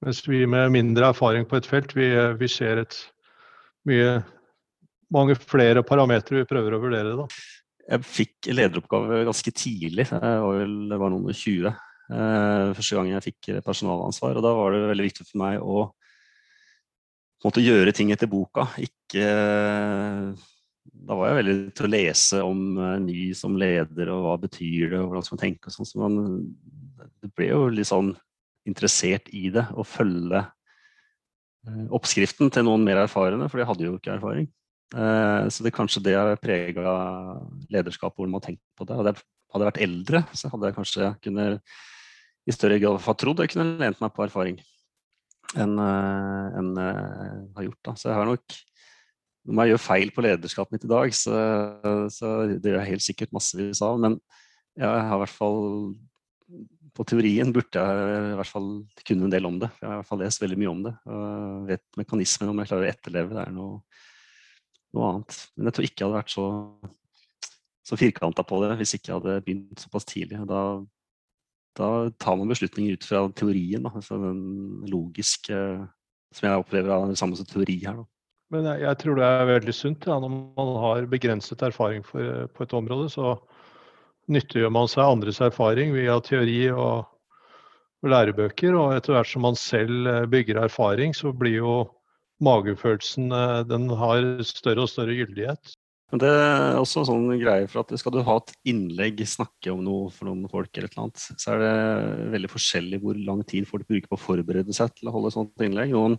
Mens 0.04 0.22
vi 0.28 0.44
med 0.48 0.70
mindre 0.76 1.10
erfaring 1.12 1.48
på 1.48 1.58
et 1.58 1.68
felt, 1.68 1.96
vi, 1.96 2.12
vi 2.40 2.48
ser 2.48 2.84
et 2.84 3.00
mye 3.88 4.20
mange 5.12 5.34
flere 5.34 5.82
parametere 5.86 6.44
vi 6.44 6.48
prøver 6.48 6.76
å 6.76 6.82
vurdere. 6.84 7.16
da. 7.18 7.26
Jeg 7.90 8.06
fikk 8.06 8.50
lederoppgave 8.54 9.24
ganske 9.26 9.52
tidlig, 9.56 10.06
jeg 10.06 10.20
var, 10.20 10.58
vel, 10.60 10.74
var 10.94 11.10
noen 11.10 11.32
og 11.32 11.34
20. 11.34 11.72
Eh, 12.10 12.70
første 12.76 12.98
gang 12.98 13.10
jeg 13.10 13.24
fikk 13.24 13.50
personalansvar. 13.66 14.38
og 14.38 14.46
Da 14.46 14.52
var 14.54 14.74
det 14.74 14.84
veldig 14.92 15.08
viktig 15.08 15.26
for 15.26 15.42
meg 15.42 15.58
å 15.62 15.88
måtte 17.44 17.64
gjøre 17.64 17.94
ting 17.96 18.12
etter 18.14 18.30
boka. 18.30 18.68
Ikke 18.78 19.26
Da 20.90 21.16
var 21.16 21.30
jeg 21.30 21.38
veldig 21.40 21.56
til 21.76 21.86
å 21.86 21.90
lese 21.92 22.40
om 22.44 22.62
uh, 22.78 22.96
ny 23.02 23.30
som 23.36 23.58
leder, 23.58 24.10
og 24.14 24.24
hva 24.24 24.36
betyr 24.42 24.90
det, 24.90 25.00
og 25.00 25.10
hvordan 25.10 25.26
skal 25.26 25.36
man 25.36 25.42
tenke 25.44 25.70
og 25.70 25.74
sånn. 25.74 25.88
Så 25.88 26.00
man 26.00 26.16
det 27.20 27.30
ble 27.36 27.50
jo 27.50 27.66
litt 27.72 27.88
sånn 27.88 28.14
interessert 28.68 29.28
i 29.36 29.48
det, 29.52 29.66
å 29.76 29.84
følge 29.86 30.44
oppskriften 31.92 32.50
til 32.52 32.64
noen 32.66 32.84
mer 32.84 33.02
erfarne, 33.02 33.48
for 33.50 33.60
de 33.60 33.66
hadde 33.68 33.86
jo 33.86 33.96
ikke 33.98 34.14
erfaring. 34.16 34.48
Uh, 34.90 35.46
så 35.52 35.62
det 35.62 35.74
kanskje 35.74 36.02
det 36.02 36.16
har 36.18 36.40
prega 36.42 36.94
lederskapet, 37.70 38.16
hvordan 38.18 38.34
man 38.34 38.40
har 38.42 38.48
tenkt 38.48 38.64
på 38.78 38.86
det. 38.88 38.96
Hadde 38.98 39.12
jeg, 39.12 39.26
jeg 39.52 39.68
vært 39.68 39.84
eldre, 39.86 40.24
så 40.34 40.50
hadde 40.52 40.70
jeg 40.70 40.78
kanskje 40.78 41.12
kunne 41.26 41.46
i 42.48 42.54
større 42.56 42.80
grad 42.82 43.04
trodd 43.20 43.42
jeg 43.44 43.52
kunne 43.52 43.78
lent 43.78 44.00
meg 44.00 44.12
på 44.16 44.24
erfaring 44.24 44.56
enn 45.58 45.74
en, 45.82 46.74
uh, 46.78 47.38
har 47.56 47.66
gjort. 47.66 47.80
Da. 47.86 47.94
Så 47.98 48.10
jeg 48.10 48.18
har 48.18 48.28
nok 48.28 48.60
Om 49.50 49.60
jeg 49.62 49.70
gjør 49.70 49.80
feil 49.80 50.10
på 50.14 50.22
lederskapet 50.22 50.74
mitt 50.74 50.82
i 50.84 50.90
dag, 50.90 51.14
så, 51.16 51.36
så 52.12 52.32
det 52.60 52.70
gjør 52.70 52.82
jeg 52.82 52.90
helt 52.90 53.04
sikkert 53.06 53.30
massevis 53.32 53.80
av. 53.82 53.96
Men 53.98 54.18
jeg 54.76 54.86
har 54.86 55.16
i 55.16 55.22
hvert 55.22 55.32
fall 55.32 55.62
på 56.96 57.06
teorien 57.08 57.52
burde 57.54 57.80
jeg 57.80 58.32
i 58.32 58.36
hvert 58.38 58.50
fall 58.50 58.68
kunne 59.06 59.26
en 59.26 59.32
del 59.32 59.48
om 59.48 59.58
det. 59.62 59.70
Jeg 59.78 59.86
har 59.86 59.96
i 59.96 60.00
hvert 60.00 60.10
fall 60.10 60.22
lest 60.24 60.42
veldig 60.42 60.58
mye 60.60 60.70
om 60.70 60.82
det. 60.86 60.94
og 61.06 61.68
vet 61.70 61.84
mekanismen 62.00 62.50
om 62.52 62.60
jeg 62.60 62.70
klarer 62.70 62.86
å 62.86 62.90
etterleve. 62.90 63.36
Det 63.36 63.44
er 63.44 63.54
noe, 63.54 63.80
noe 64.96 65.10
annet. 65.10 65.42
Men 65.56 65.70
jeg 65.70 65.76
tror 65.76 65.88
ikke 65.88 66.02
jeg 66.02 66.08
hadde 66.08 66.20
vært 66.20 66.34
så, 66.34 66.46
så 67.86 68.00
firkanta 68.00 68.46
på 68.46 68.62
det 68.64 68.72
hvis 68.80 68.96
ikke 68.96 69.12
jeg 69.12 69.20
hadde 69.20 69.42
begynt 69.46 69.84
såpass 69.84 70.08
tidlig. 70.08 70.40
Da 70.50 70.62
da 71.78 72.10
tar 72.18 72.36
man 72.36 72.50
beslutninger 72.50 72.98
ut 72.98 73.06
fra 73.06 73.24
teorien. 73.36 73.84
Da, 73.86 73.92
altså 73.94 74.18
den 74.20 74.42
logiske 74.90 75.58
Som 76.30 76.46
jeg 76.46 76.62
opplever 76.62 76.92
av 76.94 77.08
den 77.08 77.18
samme 77.18 77.34
som 77.34 77.46
teori 77.48 77.80
her. 77.82 77.96
Da. 77.98 78.04
Men 78.54 78.66
jeg, 78.68 78.82
jeg, 78.84 78.98
tror 79.02 79.16
det 79.18 79.26
er 79.26 79.48
veldig 79.48 79.72
sunt. 79.74 80.06
Ja, 80.06 80.18
når 80.22 80.30
man 80.30 80.68
har 80.84 81.08
begrenset 81.10 81.62
erfaring 81.66 82.04
for, 82.06 82.46
på 82.54 82.62
et 82.62 82.74
område, 82.74 83.08
så 83.10 83.32
nyttiggjør 84.30 84.70
man 84.74 84.90
seg 84.90 85.06
andres 85.06 85.40
erfaring 85.42 85.90
via 85.94 86.20
teori 86.22 86.68
og, 86.70 87.08
og 88.02 88.12
lærebøker. 88.14 88.78
Og 88.78 88.94
etter 88.94 89.16
hvert 89.16 89.30
som 89.32 89.42
man 89.46 89.58
selv 89.58 90.06
eh, 90.06 90.28
bygger 90.30 90.62
erfaring, 90.62 91.14
så 91.18 91.34
blir 91.34 91.58
jo 91.58 91.74
magefølelsen 92.44 93.30
eh, 93.36 93.60
den 93.68 93.88
har 94.00 94.24
større 94.48 94.86
og 94.86 94.90
større 94.92 95.16
gyldighet. 95.18 95.76
Men 96.10 96.22
det 96.24 96.30
er 96.30 96.76
også 96.80 97.04
en 97.04 97.06
sånn 97.06 97.26
greie 97.38 97.68
for 97.70 97.84
at 97.84 97.92
skal 98.00 98.16
du 98.16 98.24
ha 98.26 98.34
et 98.40 98.52
innlegg, 98.72 99.20
snakke 99.30 99.70
om 99.70 99.84
noe 99.86 100.08
for 100.10 100.26
noen 100.26 100.48
folk, 100.50 100.72
eller 100.74 100.90
noe 100.98 101.12
så 101.14 101.52
er 101.54 101.62
det 101.62 102.30
veldig 102.32 102.50
forskjellig 102.50 102.98
hvor 103.04 103.20
lang 103.28 103.44
tid 103.46 103.68
folk 103.68 103.86
bruker 103.86 104.10
på 104.10 104.18
å 104.18 104.24
forberede 104.24 104.74
seg 104.74 104.90
til 104.96 105.10
å 105.10 105.14
holde 105.14 105.30
et 105.30 105.36
sånt 105.36 105.62
innlegg. 105.62 105.94
Noen 105.94 106.18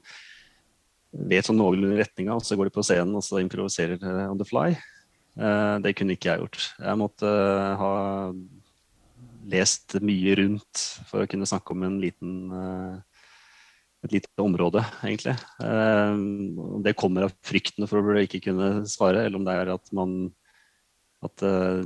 vet 1.12 1.50
sånn 1.50 1.60
noenlunde 1.60 2.00
retninga, 2.00 2.38
og 2.38 2.48
så 2.48 2.56
går 2.56 2.70
de 2.70 2.76
på 2.78 2.86
scenen 2.88 3.20
og 3.20 3.26
så 3.28 3.42
improviserer 3.44 4.00
on 4.30 4.40
the 4.40 4.48
fly. 4.48 4.70
Eh, 5.36 5.76
det 5.84 5.96
kunne 6.00 6.16
ikke 6.16 6.32
jeg 6.32 6.46
gjort. 6.46 6.72
Jeg 6.80 7.02
måtte 7.04 7.36
ha 7.84 7.94
lest 9.52 9.98
mye 10.00 10.40
rundt 10.40 10.88
for 11.10 11.26
å 11.26 11.28
kunne 11.28 11.50
snakke 11.50 11.76
om 11.76 11.84
en 11.84 12.00
liten 12.00 12.52
et 14.06 14.14
lite 14.16 14.30
område, 14.42 14.82
egentlig. 15.06 15.36
Om 15.62 15.68
eh, 15.68 16.14
det 16.86 16.98
kommer 16.98 17.22
av 17.28 17.34
frykten 17.46 17.88
for 17.90 17.98
å 18.02 18.24
ikke 18.24 18.44
kunne 18.48 18.68
svare, 18.90 19.26
eller 19.26 19.38
om 19.40 19.46
det 19.46 19.54
er 19.58 19.68
at 19.76 19.86
man 19.96 20.10
at 21.22 21.44
uh, 21.46 21.86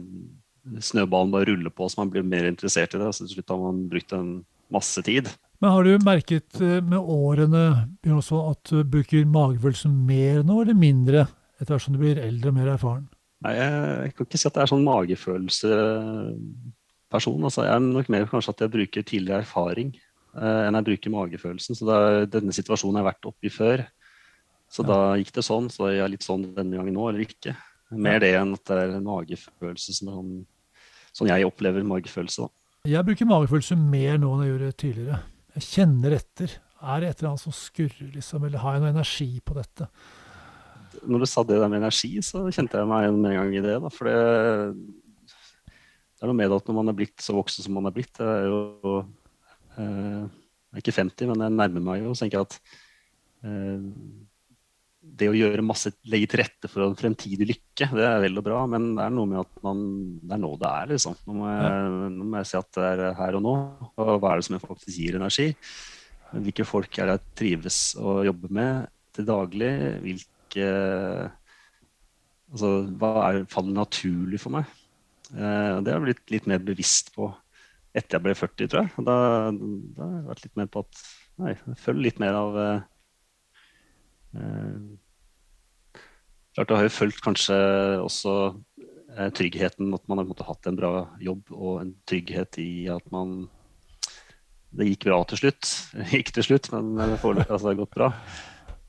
snøballen 0.79 1.33
bare 1.33 1.45
ruller 1.49 1.71
på 1.75 1.89
så 1.91 1.99
man 1.99 2.11
blir 2.13 2.23
mer 2.23 2.45
interessert 2.47 2.93
i 2.95 2.99
det. 3.01 3.07
og 3.09 3.15
så 3.15 3.21
Til 3.25 3.33
slutt 3.35 3.51
har 3.51 3.59
man 3.59 3.89
brukt 3.91 4.11
en 4.15 4.29
masse 4.71 5.01
tid. 5.03 5.25
Men 5.59 5.71
Har 5.75 5.83
du 5.83 5.91
merket 6.03 6.61
eh, 6.61 6.83
med 6.83 6.99
årene 6.99 7.63
at 7.83 8.71
du 8.71 8.83
bruker 8.87 9.25
magefølelse 9.27 9.89
mer 9.91 10.43
nå, 10.47 10.61
eller 10.63 10.77
mindre, 10.79 11.27
etter 11.59 11.73
hvert 11.73 11.83
som 11.83 11.93
du 11.95 11.99
blir 11.99 12.23
eldre 12.23 12.49
og 12.51 12.57
mer 12.57 12.67
erfaren? 12.77 13.05
Nei, 13.43 13.53
jeg, 13.59 13.71
jeg 13.75 14.11
kan 14.15 14.25
ikke 14.29 14.39
si 14.39 14.47
at 14.47 14.55
det 14.55 14.61
er 14.63 14.71
sånn 14.71 14.87
magefølelseperson. 14.87 17.43
Altså, 17.43 17.67
jeg 17.67 17.75
er 17.75 17.83
nok 17.83 18.07
mer 18.15 18.31
kanskje 18.31 18.53
at 18.55 18.61
jeg 18.63 18.75
bruker 18.79 19.01
tidligere 19.03 19.43
erfaring 19.43 19.89
Eh, 19.91 20.04
enn 20.35 20.75
jeg 20.75 20.87
bruker 20.89 21.13
magefølelsen. 21.13 21.77
Så 21.77 21.87
da, 21.87 21.99
denne 22.29 22.55
situasjonen 22.55 22.99
har 22.99 23.05
jeg 23.05 23.11
vært 23.13 23.29
oppi 23.29 23.51
før. 23.53 23.85
Så 24.71 24.83
ja. 24.83 24.89
da 24.89 24.97
gikk 25.19 25.31
det 25.37 25.45
sånn. 25.47 25.69
Så 25.71 25.91
jeg 25.93 26.03
er 26.03 26.11
litt 26.11 26.25
sånn 26.25 26.49
denne 26.55 26.79
gangen 26.79 26.97
nå, 26.97 27.07
eller 27.11 27.23
ikke. 27.25 27.55
Mer 27.95 28.19
det 28.23 28.33
enn 28.35 28.55
at 28.57 28.65
det 28.67 28.81
er 28.81 28.97
en 28.97 29.05
magefølelse 29.05 29.95
som 29.95 30.09
sånn, 31.15 31.31
jeg 31.31 31.47
opplever 31.47 31.85
magefølelse. 31.87 32.47
da. 32.47 32.91
Jeg 32.91 33.07
bruker 33.07 33.29
magefølelse 33.29 33.77
mer 33.79 34.19
nå 34.21 34.33
enn 34.35 34.43
jeg 34.43 34.53
gjorde 34.53 34.75
tidligere. 34.83 35.21
Jeg 35.55 35.67
kjenner 35.69 36.17
etter. 36.19 36.59
Er 36.85 37.01
det 37.01 37.09
et 37.09 37.21
eller 37.21 37.31
annet 37.31 37.45
som 37.45 37.55
skurrer, 37.55 38.11
liksom? 38.13 38.43
Eller 38.45 38.61
har 38.61 38.75
jeg 38.75 38.83
noe 38.83 38.93
energi 38.93 39.29
på 39.45 39.55
dette? 39.55 39.87
Når 41.05 41.23
du 41.23 41.27
sa 41.29 41.43
det 41.47 41.57
der 41.61 41.71
med 41.71 41.81
energi, 41.81 42.11
så 42.25 42.43
kjente 42.49 42.81
jeg 42.81 42.89
meg 42.89 43.07
med 43.15 43.31
en 43.31 43.39
gang 43.39 43.55
i 43.55 43.63
det. 43.63 43.77
da, 43.83 43.91
For 43.93 44.09
det, 44.09 44.17
det 45.31 46.25
er 46.25 46.31
noe 46.31 46.37
med 46.37 46.57
at 46.57 46.67
når 46.67 46.77
man 46.81 46.91
er 46.91 46.97
blitt 46.97 47.23
så 47.23 47.37
voksen 47.37 47.65
som 47.65 47.77
man 47.79 47.87
er 47.87 47.95
blitt, 47.95 48.11
det 48.19 48.27
er 48.27 48.49
jo 48.49 48.97
Eh, 48.99 49.24
jeg 49.83 50.77
er 50.77 50.83
ikke 50.83 50.95
50, 50.95 51.31
men 51.31 51.43
jeg 51.45 51.55
nærmer 51.55 51.83
meg 51.83 52.03
jo 52.03 52.13
og 52.13 52.19
tenker 52.19 52.45
at 52.45 52.57
eh, 53.45 53.83
det 55.05 55.29
å 55.29 55.35
gjøre 55.37 55.63
masse, 55.65 55.91
legge 56.09 56.29
til 56.31 56.41
rette 56.41 56.69
for 56.71 56.83
en 56.85 56.97
fremtidig 56.97 57.47
lykke, 57.47 57.89
det 57.93 58.05
er 58.07 58.23
vel 58.23 58.41
og 58.41 58.45
bra, 58.47 58.63
men 58.69 58.89
det 58.97 59.03
er 59.05 59.13
noe 59.13 59.29
med 59.29 59.41
at 59.43 59.61
man, 59.65 59.83
det 60.23 60.33
er 60.35 60.41
nå 60.41 60.51
det 60.61 60.71
er, 60.71 60.91
liksom. 60.95 61.17
Nå 61.27 61.35
må, 61.37 61.49
jeg, 61.51 62.09
nå 62.15 62.25
må 62.25 62.41
jeg 62.41 62.49
si 62.49 62.57
at 62.59 62.71
det 62.79 62.87
er 62.89 63.19
her 63.19 63.37
og 63.37 63.45
nå. 63.45 63.53
Og 64.01 64.11
hva 64.17 64.31
er 64.31 64.41
det 64.41 64.47
som 64.47 64.57
faktisk 64.63 64.97
gir 64.97 65.19
energi? 65.19 65.47
Hvilke 66.33 66.65
folk 66.67 66.97
er 66.97 67.11
det 67.11 67.17
jeg 67.19 67.35
trives 67.39 67.79
å 68.01 68.17
jobbe 68.25 68.49
med 68.57 68.89
til 69.15 69.29
daglig? 69.29 69.73
Hvilke 70.05 70.69
Altså, 72.55 72.69
hva 73.01 73.09
er, 73.25 73.39
faller 73.51 73.73
naturlig 73.75 74.37
for 74.39 74.53
meg? 74.53 74.67
Eh, 75.33 75.79
det 75.81 75.91
har 75.91 75.97
jeg 75.97 76.03
blitt 76.05 76.31
litt 76.31 76.45
mer 76.47 76.61
bevisst 76.63 77.09
på 77.15 77.27
etter 77.95 78.17
jeg 78.17 78.25
ble 78.25 78.35
40, 78.35 78.69
tror 78.71 78.83
jeg. 78.83 79.05
Da, 79.07 79.15
da 79.95 80.09
har 80.09 80.17
jeg 80.17 80.27
vært 80.29 80.43
litt 80.45 80.59
mer 80.59 80.69
på 80.71 80.83
at 80.85 81.05
Nei, 81.35 81.51
jeg 81.51 81.79
følger 81.81 82.05
litt 82.05 82.19
mer 82.23 82.37
av 82.39 82.57
eh, 82.61 82.83
eh, 84.39 85.99
Klart 86.55 86.71
jeg 86.71 86.79
har 86.79 86.85
jo 86.87 86.93
følt 86.95 87.17
kanskje 87.23 87.57
også 87.99 88.35
eh, 88.47 89.27
tryggheten 89.35 89.91
at 89.97 90.05
man 90.07 90.21
har 90.21 90.45
hatt 90.47 90.69
en 90.69 90.77
bra 90.79 90.91
jobb 91.19 91.51
og 91.51 91.81
en 91.81 91.91
trygghet 92.07 92.59
i 92.63 92.87
at 92.93 93.03
man 93.11 93.49
Det 94.71 94.87
gikk 94.87 95.09
bra 95.09 95.19
til 95.27 95.41
slutt. 95.43 95.71
Gikk 96.15 96.31
til 96.35 96.47
slutt, 96.47 96.71
men 96.71 97.17
foreløpig 97.19 97.49
altså, 97.49 97.67
har 97.67 97.75
det 97.75 97.81
gått 97.83 97.95
bra. 97.95 98.09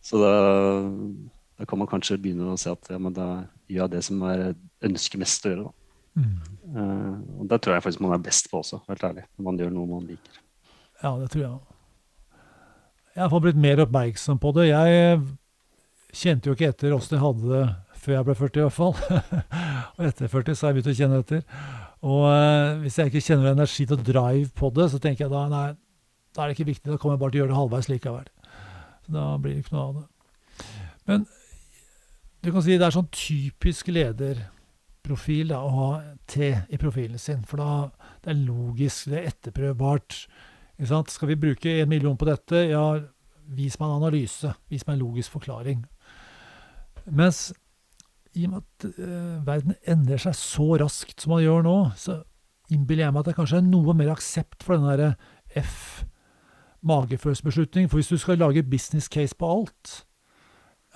Så 0.03 0.19
da, 0.23 0.33
da, 1.59 1.66
kan 1.66 1.83
man 1.83 1.90
kanskje 1.90 2.19
begynne 2.23 2.47
å 2.51 2.59
se 2.59 2.71
at 2.75 2.90
ja, 2.90 2.99
men 3.03 3.14
da 3.14 3.29
gjør 3.66 3.85
jeg 3.85 3.95
det 3.97 4.03
som 4.07 4.23
jeg 4.27 4.55
ønsker 4.87 5.23
mest 5.23 5.47
å 5.47 5.53
gjøre. 5.53 5.66
da. 5.66 5.86
Uh, 6.17 7.17
og 7.41 7.49
Det 7.51 7.61
tror 7.63 7.77
jeg 7.77 7.85
faktisk 7.85 8.03
man 8.05 8.17
er 8.17 8.23
best 8.25 8.51
på 8.51 8.61
også, 8.63 8.81
helt 8.89 9.05
ærlig. 9.05 9.25
Når 9.37 9.49
man 9.49 9.59
gjør 9.61 9.73
noe 9.75 9.91
man 9.91 10.07
liker. 10.09 10.39
Ja, 11.03 11.13
det 11.21 11.31
tror 11.33 11.43
jeg 11.43 11.51
òg. 11.51 11.73
Jeg 13.17 13.33
har 13.33 13.41
blitt 13.41 13.57
mer 13.61 13.81
oppmerksom 13.81 14.39
på 14.41 14.53
det. 14.57 14.69
Jeg 14.69 15.21
kjente 16.17 16.49
jo 16.51 16.57
ikke 16.57 16.69
etter 16.73 16.93
åssen 16.97 17.17
jeg 17.17 17.25
hadde 17.25 17.53
det 17.53 17.67
før 18.07 18.15
jeg 18.15 18.27
ble 18.29 18.35
40, 18.39 18.59
i 18.59 18.65
hvert 18.67 18.77
fall. 18.77 18.93
og 19.97 20.05
etter 20.07 20.31
40 20.31 20.55
så 20.55 20.67
har 20.67 20.73
jeg 20.73 20.77
begynt 20.77 20.93
å 20.93 20.99
kjenne 21.01 21.21
etter. 21.25 21.41
Og 22.07 22.27
eh, 22.29 22.75
hvis 22.85 22.99
jeg 23.01 23.11
ikke 23.11 23.25
kjenner 23.25 23.55
energi 23.57 23.87
til 23.87 23.97
å 23.97 24.07
drive 24.07 24.51
på 24.61 24.71
det, 24.77 24.87
så 24.93 25.01
tenker 25.03 25.25
jeg 25.25 25.33
da 25.33 25.47
nei, 25.51 25.65
da 26.37 26.45
er 26.45 26.53
det 26.53 26.59
ikke 26.59 26.69
viktig. 26.71 26.91
Da 26.93 27.01
kommer 27.01 27.17
jeg 27.17 27.23
bare 27.25 27.35
til 27.35 27.41
å 27.41 27.43
gjøre 27.43 27.53
det 27.55 27.59
halvveis 27.59 27.91
likevel. 27.91 28.29
Så 29.07 29.17
da 29.17 29.25
blir 29.43 29.57
det 29.57 29.65
ikke 29.65 29.75
noe 29.75 29.87
av 29.87 29.97
det. 29.97 30.69
Men 31.07 31.27
du 32.45 32.53
kan 32.53 32.63
si 32.63 32.77
det 32.77 32.87
er 32.87 32.95
sånn 32.95 33.11
typisk 33.11 33.91
lederprofil 35.07 35.53
da, 35.53 35.62
å 35.62 35.71
ha 35.71 35.88
T 36.27 36.51
i 36.51 36.79
profilen 36.79 37.19
sin. 37.19 37.45
For 37.47 37.61
da 37.61 37.90
det 38.25 38.33
er 38.33 38.42
logisk, 38.47 39.11
det 39.11 39.21
er 39.21 39.29
etterprøvbart. 39.31 40.27
Skal 40.83 41.29
vi 41.31 41.38
bruke 41.40 41.81
en 41.81 41.88
million 41.88 42.16
på 42.16 42.27
dette? 42.27 42.66
Ja, 42.69 42.99
vis 43.47 43.79
meg 43.79 43.88
en 43.88 44.03
analyse. 44.03 44.55
Vis 44.69 44.87
meg 44.87 44.97
en 44.97 45.05
logisk 45.05 45.37
forklaring. 45.38 45.85
Mens 47.07 47.53
i 48.37 48.45
og 48.45 48.53
med 48.53 48.64
at 48.64 48.88
uh, 48.99 49.47
verden 49.47 49.77
endrer 49.88 50.21
seg 50.21 50.35
så 50.37 50.75
raskt 50.83 51.23
som 51.23 51.33
man 51.33 51.45
gjør 51.45 51.62
nå, 51.64 51.77
så 51.97 52.21
innbiller 52.69 53.07
jeg 53.07 53.14
meg 53.14 53.23
at 53.23 53.31
det 53.31 53.37
kanskje 53.38 53.61
er 53.62 53.71
noe 53.71 53.95
mer 53.97 54.11
aksept 54.12 54.66
for 54.66 54.77
den 54.77 54.90
derre 54.90 55.14
F, 55.57 56.05
magefølelsesbeslutning. 56.85 57.88
For 57.88 58.03
hvis 58.03 58.11
du 58.12 58.19
skal 58.21 58.42
lage 58.42 58.66
business 58.66 59.09
case 59.09 59.38
på 59.38 59.49
alt, 59.49 60.03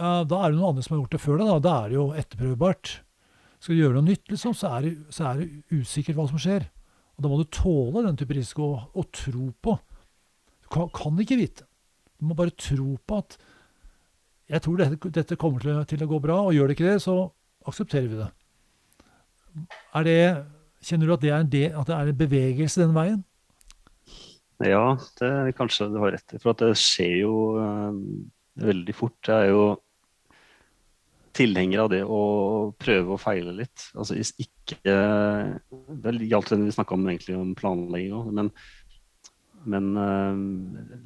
ja, 0.00 0.20
da 0.24 0.42
er 0.42 0.50
det 0.50 0.58
noen 0.58 0.74
andre 0.74 0.84
som 0.84 0.96
har 0.96 1.04
gjort 1.04 1.14
det 1.14 1.22
før 1.22 1.40
deg. 1.40 1.48
Da. 1.48 1.62
da 1.64 1.76
er 1.78 1.88
det 1.88 1.96
jo 1.96 2.04
etterprøvbart. 2.18 2.92
Skal 3.60 3.76
du 3.76 3.82
gjøre 3.82 3.98
noe 3.98 4.08
nytt, 4.08 4.24
liksom, 4.32 4.54
så 4.56 4.72
er, 4.76 4.86
det, 4.86 4.92
så 5.12 5.26
er 5.30 5.42
det 5.42 5.80
usikkert 5.82 6.16
hva 6.16 6.26
som 6.30 6.40
skjer. 6.40 6.64
Og 7.16 7.24
da 7.24 7.30
må 7.30 7.40
du 7.40 7.48
tåle 7.52 8.06
den 8.06 8.16
type 8.16 8.36
risiko 8.36 8.70
og, 8.72 8.84
og 8.96 9.10
tro 9.12 9.50
på. 9.52 9.74
Du 10.64 10.70
kan, 10.72 10.88
kan, 10.96 11.18
ikke 11.20 11.36
vite. 11.36 11.66
Du 12.16 12.30
må 12.30 12.36
bare 12.38 12.56
tro 12.56 12.94
på 13.04 13.18
at 13.20 13.36
jeg 14.50 14.64
tror 14.64 14.80
dette, 14.80 15.10
dette 15.12 15.38
kommer 15.38 15.62
til, 15.62 15.76
til, 15.92 16.06
å 16.06 16.08
gå 16.10 16.22
bra, 16.24 16.38
og 16.46 16.56
gjør 16.56 16.70
det 16.70 16.78
ikke 16.78 16.88
det, 16.88 17.02
så 17.04 17.18
aksepterer 17.68 18.08
vi 18.08 18.18
det. 18.18 18.30
Det 20.08 20.16
kjenner 20.88 21.10
du 21.10 21.14
at 21.14 21.22
det 21.22 21.30
er 21.30 21.44
en, 21.44 21.52
at 21.82 21.90
det 21.90 21.96
er 21.98 22.10
en 22.10 22.18
bevegelse 22.18 22.80
den 22.80 22.96
veien? 22.96 23.20
Ja, 24.64 24.96
det 25.20 25.54
kanskje 25.56 25.88
du 25.92 26.00
har 26.02 26.16
rett 26.16 26.34
i. 26.36 26.40
For 26.40 26.56
det 26.56 26.72
skjer 26.80 27.14
jo 27.22 27.34
uh, 27.60 27.92
veldig 28.60 28.96
fort. 28.96 29.16
Det 29.26 29.36
er 29.36 29.52
jo 29.52 29.62
tilhenger 31.36 31.84
av 31.84 31.90
det 31.92 32.02
å 32.04 32.20
prøve 32.80 33.14
og 33.14 33.22
feile 33.22 33.54
litt. 33.54 33.88
Altså 33.94 34.18
ikke 34.18 34.78
Det 34.80 36.14
gjaldt 36.26 36.52
det 36.52 36.60
vi 36.62 36.74
snakka 36.74 36.96
om 36.96 37.08
egentlig 37.08 37.36
om 37.38 37.54
planlegging 37.58 38.16
òg, 38.18 38.30
men 38.36 38.52
men 39.68 39.92
uh, 39.96 40.32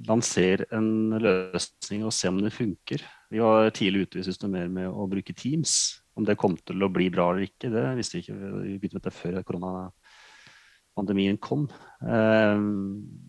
lanser 0.07 0.65
en 0.75 1.17
løsning 1.19 2.05
og 2.07 2.15
se 2.15 2.31
om 2.31 2.41
det 2.43 2.55
funker. 2.55 3.03
Vi 3.33 3.43
var 3.43 3.71
tidlig 3.75 4.05
ute 4.05 4.21
vi 4.21 4.27
synes 4.29 4.45
mer 4.51 4.69
med 4.71 4.91
å 4.91 5.09
bruke 5.11 5.35
Teams. 5.35 6.01
Om 6.15 6.27
det 6.29 6.37
kom 6.39 6.55
til 6.63 6.85
å 6.85 6.91
bli 6.93 7.09
bra 7.11 7.33
eller 7.33 7.49
ikke, 7.49 7.73
det 7.73 7.89
visste 7.99 8.19
vi 8.19 8.23
ikke. 8.23 8.37
Vi 8.39 8.77
begynte 8.79 9.01
med 9.01 9.07
det 9.09 9.15
før 9.17 9.41
koronapandemien 9.49 11.41
kom. 11.43 11.67
Uh, 11.99 12.55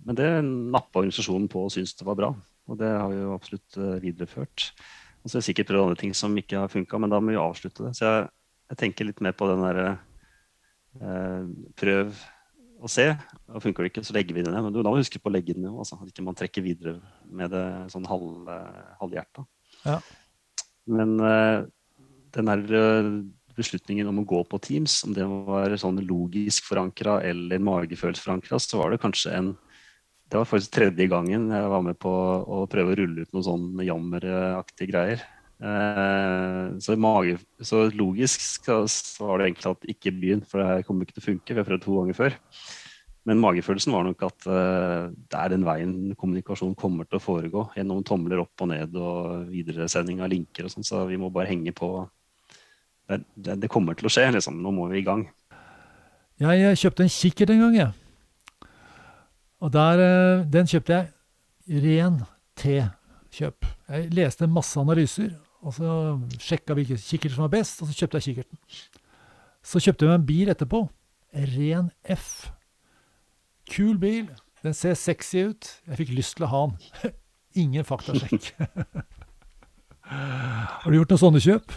men 0.06 0.20
det 0.20 0.30
nappa 0.46 1.02
organisasjonen 1.02 1.50
på 1.50 1.66
og 1.66 1.74
syntes 1.74 1.98
det 1.98 2.06
var 2.06 2.20
bra. 2.22 2.30
Og 2.70 2.78
det 2.82 2.92
har 2.94 3.10
vi 3.10 3.18
jo 3.24 3.34
absolutt 3.34 3.82
uh, 3.82 3.98
videreført. 4.04 4.70
Og 5.26 5.32
så 5.32 5.40
er 5.40 5.42
det 5.42 5.48
sikkert 5.50 5.72
prøvd 5.72 5.88
andre 5.88 5.98
ting 5.98 6.14
som 6.14 6.36
ikke 6.38 6.60
har 6.62 6.70
funka, 6.70 7.00
men 7.02 7.10
da 7.10 7.18
må 7.18 7.34
vi 7.34 7.42
avslutte 7.42 7.88
det. 7.88 7.96
Så 7.98 8.06
jeg, 8.06 8.28
jeg 8.70 8.82
tenker 8.84 9.10
litt 9.10 9.24
mer 9.26 9.34
på 9.34 9.50
den 9.50 9.66
derre 9.66 9.88
prøv 11.76 12.14
å 12.86 12.92
se. 12.92 13.08
og 13.50 13.64
Funker 13.64 13.86
det 13.86 13.92
ikke, 13.92 14.04
så 14.06 14.16
legger 14.16 14.38
vi 14.38 14.44
det 14.46 14.54
ned. 14.54 14.62
Men 14.68 14.76
du 14.76 14.82
da 14.82 14.92
må 14.92 15.00
huske 15.00 15.22
på 15.22 15.32
å 15.32 15.34
legge 15.34 15.56
det 15.56 15.64
ned, 15.64 15.74
altså, 15.74 15.98
at 16.00 16.12
ikke 16.12 16.26
man 16.26 16.38
trekker 16.38 16.66
videre 16.66 17.00
med 17.26 17.54
det 17.54 17.66
sånn 17.94 18.08
halv, 18.10 18.50
halvhjerta. 19.02 19.46
Ja. 19.86 19.98
Men 20.86 21.18
eh, 21.26 21.66
den 22.36 22.52
der 22.52 22.64
uh, 22.70 23.12
beslutningen 23.58 24.10
om 24.12 24.22
å 24.22 24.28
gå 24.28 24.42
på 24.50 24.60
Teams, 24.64 25.00
om 25.08 25.16
det 25.16 25.26
var 25.26 25.74
sånn 25.82 26.02
logisk 26.06 26.68
forankra 26.68 27.22
eller 27.26 27.64
magefølelsesforankra, 27.64 28.60
så 28.62 28.82
var 28.82 28.94
det 28.94 29.02
kanskje 29.04 29.34
en 29.38 29.54
Det 30.36 30.42
var 30.42 30.48
faktisk 30.50 30.74
tredje 30.76 31.06
gangen 31.08 31.46
jeg 31.48 31.68
var 31.72 31.84
med 31.86 31.96
på 31.96 32.12
å 32.12 32.66
prøve 32.68 32.92
å 32.92 32.96
rulle 33.00 33.24
ut 33.24 33.30
noen 33.32 33.46
sånn 33.46 33.84
jammeraktige 33.88 34.90
greier. 34.90 35.22
Uh, 35.64 36.76
så, 36.84 36.98
mage, 37.00 37.38
så, 37.64 37.86
logisk 37.96 38.44
så, 38.68 38.82
var 39.24 39.40
det 39.40 39.48
egentlig 39.48 39.72
at 39.72 39.88
ikke 39.94 40.12
begynn, 40.18 40.44
for 40.44 40.60
det 40.60 40.68
her 40.68 40.84
kommer 40.84 41.08
ikke 41.08 41.16
til 41.16 41.24
å 41.24 41.28
funke. 41.30 41.56
Vi 41.56 41.64
har 41.64 41.70
prøvd 41.72 41.86
to 41.88 41.96
ganger 42.02 42.20
før. 42.20 42.38
Men 43.32 43.40
magefølelsen 43.46 43.96
var 43.96 44.04
nok 44.10 44.28
at 44.28 44.50
uh, 44.52 45.08
det 45.16 45.40
er 45.40 45.56
den 45.56 45.64
veien 45.72 45.98
kommunikasjon 46.20 46.76
kommer 46.84 47.08
til 47.08 47.22
å 47.22 47.26
foregå. 47.30 47.68
Gjennom 47.80 48.04
tomler 48.04 48.44
opp 48.44 48.68
og 48.68 48.74
ned 48.76 49.00
og 49.00 49.48
videresending 49.56 50.20
av 50.20 50.36
linker 50.36 50.68
og 50.68 50.76
sånn. 50.76 50.92
Så 50.92 51.08
vi 51.08 51.22
må 51.22 51.32
bare 51.32 51.54
henge 51.56 51.72
på. 51.80 51.94
Det, 53.08 53.24
det, 53.40 53.62
det, 53.64 53.72
kommer 53.72 53.96
til 53.96 54.12
å 54.12 54.18
skje, 54.20 54.34
liksom. 54.36 54.60
Nå 54.60 54.76
må 54.76 54.92
vi 54.92 55.00
i 55.00 55.08
gang. 55.08 55.30
Jeg 56.44 56.82
kjøpte 56.84 57.08
en 57.08 57.20
kikkert 57.24 57.56
en 57.56 57.70
gang, 57.70 57.86
jeg. 57.86 58.02
Og 59.66 59.72
der, 59.74 60.02
uh, 60.06 60.46
den 60.54 60.68
kjøpte 60.70 61.00
jeg 61.00 61.82
ren 61.82 62.20
T-kjøp. 62.60 63.66
Jeg 63.90 64.12
leste 64.14 64.50
masse 64.50 64.78
analyser, 64.78 65.32
og 65.66 65.74
så 65.74 65.94
sjekka 66.38 66.76
hvilke 66.78 67.00
kikkert 67.02 67.34
som 67.34 67.48
var 67.48 67.54
best, 67.56 67.82
og 67.82 67.90
så 67.90 67.98
kjøpte 67.98 68.22
jeg 68.22 68.28
kikkerten. 68.28 68.60
Så 69.66 69.82
kjøpte 69.82 70.06
jeg 70.06 70.12
meg 70.12 70.20
en 70.20 70.28
bil 70.30 70.54
etterpå. 70.54 70.84
Ren 71.56 71.90
F. 72.14 72.52
Kul 73.74 73.98
bil. 73.98 74.30
Den 74.62 74.78
ser 74.78 74.94
sexy 74.94 75.48
ut. 75.50 75.72
Jeg 75.88 75.98
fikk 76.04 76.14
lyst 76.14 76.38
til 76.38 76.46
å 76.46 76.52
ha 76.52 76.62
den. 76.70 77.16
Ingen 77.66 77.88
faktasjekk. 77.88 78.52
har 80.14 80.86
du 80.86 81.00
gjort 81.00 81.16
noen 81.16 81.24
sånne 81.24 81.42
kjøp? 81.42 81.76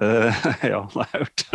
Uh, 0.00 0.34
ja, 0.72 0.82
det 0.90 0.98
har 0.98 1.14
jeg 1.14 1.28
gjort. 1.28 1.46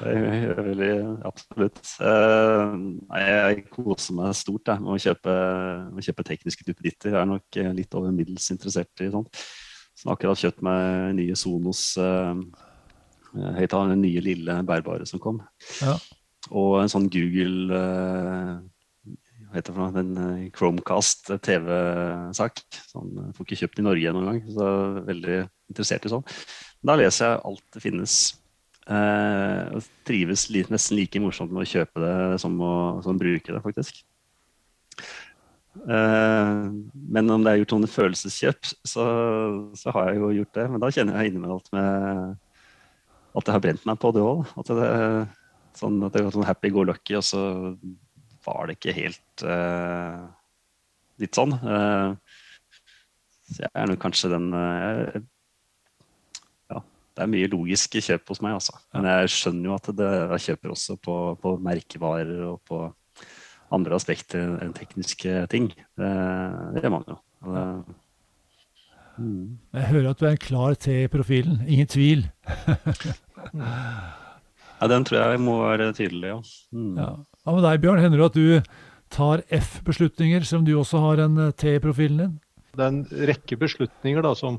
Det 0.00 0.14
gjør 0.16 0.60
veldig 0.68 0.92
absolutt. 1.28 1.80
Uh, 2.00 2.76
jeg 3.20 3.64
koser 3.72 4.16
meg 4.16 4.36
stort 4.38 4.72
jeg, 4.72 4.82
med 4.84 4.94
å 4.94 5.00
kjøpe, 5.04 5.36
med 5.90 6.00
å 6.00 6.06
kjøpe 6.06 6.26
tekniske 6.28 6.66
duppeditter. 6.66 7.12
Jeg 7.12 7.20
er 7.20 7.30
nok 7.30 7.60
eh, 7.60 7.70
litt 7.76 7.96
over 7.98 8.14
middels 8.14 8.48
interessert 8.54 9.04
i 9.04 9.10
sånt. 9.12 9.42
Så 9.92 10.06
jeg 10.06 10.08
har 10.08 10.16
akkurat 10.16 10.42
kjøpt 10.42 10.64
meg 10.64 11.16
nye 11.18 11.36
Sonos 11.38 11.84
uh, 12.00 12.32
høyttaler, 13.58 13.92
den 13.92 14.04
nye 14.06 14.24
lille 14.24 14.58
bærbare 14.66 15.08
som 15.08 15.22
kom. 15.22 15.42
Ja. 15.82 15.98
Og 16.50 16.80
en 16.80 16.90
sånn 16.90 17.10
Google 17.12 17.82
hva 19.52 19.58
heter 19.58 19.68
det 19.68 19.76
for 19.76 19.82
noe, 19.84 19.92
den 19.92 20.52
Chromecast 20.56 21.28
TV-sak. 21.44 22.62
Sånn, 22.88 23.10
får 23.36 23.44
ikke 23.44 23.58
kjøpt 23.60 23.76
den 23.76 23.84
i 23.84 23.90
Norge 23.90 24.12
noen 24.16 24.28
gang, 24.30 24.38
så 24.48 24.68
veldig 25.04 25.42
interessert 25.68 26.08
i 26.08 26.12
sånn. 26.14 26.24
Da 26.80 26.96
leser 26.96 27.34
jeg 27.34 27.42
alt 27.50 27.66
det 27.76 27.82
finnes. 27.84 28.14
Uh, 28.82 29.78
og 29.78 29.84
trives 30.08 30.48
nesten 30.50 30.98
like 30.98 31.20
morsomt 31.22 31.52
med 31.54 31.62
å 31.62 31.70
kjøpe 31.70 32.02
det 32.02 32.40
som 32.42 32.56
å 32.58 32.72
som 33.04 33.20
bruke 33.20 33.54
det, 33.54 33.60
faktisk. 33.62 34.00
Uh, 35.86 36.66
men 36.92 37.30
om 37.30 37.44
det 37.44 37.52
er 37.52 37.60
gjort 37.62 37.76
noen 37.76 37.92
følelseskjøp, 37.92 38.72
så, 38.82 39.04
så, 39.78 39.94
har 39.94 40.10
jeg 40.10 40.22
jo 40.22 40.32
gjort 40.40 40.58
det. 40.58 40.66
Men 40.72 40.82
da 40.82 40.90
kjenner 40.94 41.20
jeg 41.20 41.32
innimellom 41.32 41.62
med 41.76 42.34
at 43.32 43.46
det 43.46 43.54
har 43.54 43.62
brent 43.64 43.86
meg 43.88 44.02
på 44.02 44.10
det 44.12 44.26
òg. 44.26 44.50
At 44.60 44.74
det, 44.76 44.90
Sånn 45.72 46.02
at 46.04 46.12
det 46.12 46.24
var 46.26 46.34
sånn 46.34 46.44
happy 46.44 46.68
go 46.72 46.84
lucky, 46.84 47.16
og 47.16 47.24
så 47.24 47.42
var 48.44 48.68
det 48.68 48.76
ikke 48.76 48.96
helt 48.96 49.44
uh, 49.46 50.26
litt 51.22 51.38
sånn. 51.38 51.54
Uh, 51.62 52.12
så 53.48 53.64
jeg 53.64 53.72
er 53.72 53.88
nok 53.88 54.02
kanskje 54.02 54.32
den 54.34 54.50
uh, 54.52 55.22
det 57.12 57.24
er 57.24 57.30
mye 57.30 57.50
logiske 57.52 58.00
kjøp 58.04 58.32
hos 58.32 58.40
meg, 58.44 58.56
altså. 58.56 58.76
Men 58.94 59.08
jeg 59.10 59.32
skjønner 59.34 59.68
jo 59.68 59.74
at 59.76 59.90
det, 59.98 60.10
jeg 60.34 60.44
kjøper 60.46 60.74
også 60.74 60.96
på, 61.02 61.16
på 61.42 61.56
merkevarer 61.64 62.44
og 62.48 62.60
på 62.68 62.84
andre 63.72 63.96
aspekter 63.96 64.56
enn 64.62 64.72
tekniske 64.76 65.46
ting. 65.52 65.70
Det, 65.98 66.12
det 66.74 66.84
gjør 66.84 66.94
man 66.96 67.06
jo. 67.08 67.18
Det, 67.48 67.66
mm. 69.18 69.44
Jeg 69.78 69.90
hører 69.92 70.10
at 70.12 70.20
du 70.20 70.26
er 70.28 70.36
en 70.36 70.46
klar 70.46 70.78
T 70.80 70.96
i 71.02 71.10
profilen. 71.12 71.60
Ingen 71.66 71.92
tvil. 71.92 72.26
Ja, 74.82 74.88
Den 74.90 75.04
tror 75.06 75.20
jeg 75.20 75.38
må 75.38 75.60
være 75.62 75.92
tydelig, 75.94 76.26
ja. 76.26 76.38
Mm. 76.74 76.96
ja. 76.98 77.10
Hva 77.44 77.52
med 77.54 77.62
deg, 77.62 77.82
Bjørn? 77.84 78.00
Hender 78.02 78.18
det 78.18 78.26
at 78.26 78.34
du 78.34 78.72
tar 79.14 79.42
F-beslutninger, 79.54 80.42
selv 80.42 80.62
om 80.62 80.66
du 80.66 80.72
også 80.74 80.98
har 81.04 81.22
en 81.22 81.38
eh, 81.38 81.52
T 81.54 81.76
i 81.76 81.82
profilen 81.82 82.18
din? 82.18 82.32
Det 82.74 82.82
er 82.82 82.90
en 82.90 83.28
rekke 83.30 83.58
beslutninger 83.60 84.24
da, 84.26 84.32
som, 84.34 84.58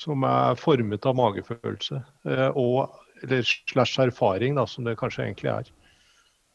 som 0.00 0.24
er 0.24 0.56
formet 0.60 1.06
av 1.06 1.18
magefølelse 1.18 2.00
eh, 2.28 2.48
og 2.56 2.96
eller 3.20 3.44
slash 3.44 4.00
erfaring, 4.00 4.54
da, 4.56 4.64
som 4.64 4.86
det 4.86 4.96
kanskje 4.96 5.26
egentlig 5.26 5.50
er. 5.52 5.66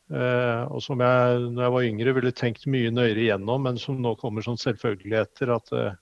Eh, 0.10 0.64
og 0.66 0.82
som 0.82 1.02
jeg 1.02 1.44
når 1.46 1.62
jeg 1.62 1.74
var 1.76 1.90
yngre 1.92 2.14
ville 2.18 2.32
tenkt 2.34 2.66
mye 2.66 2.90
nøyere 2.90 3.22
igjennom, 3.22 3.68
men 3.68 3.78
som 3.78 4.00
nå 4.02 4.16
kommer 4.18 4.42
som 4.42 4.58
selvfølgeligheter. 4.58 5.52
At 5.54 5.70
eh, 5.78 5.94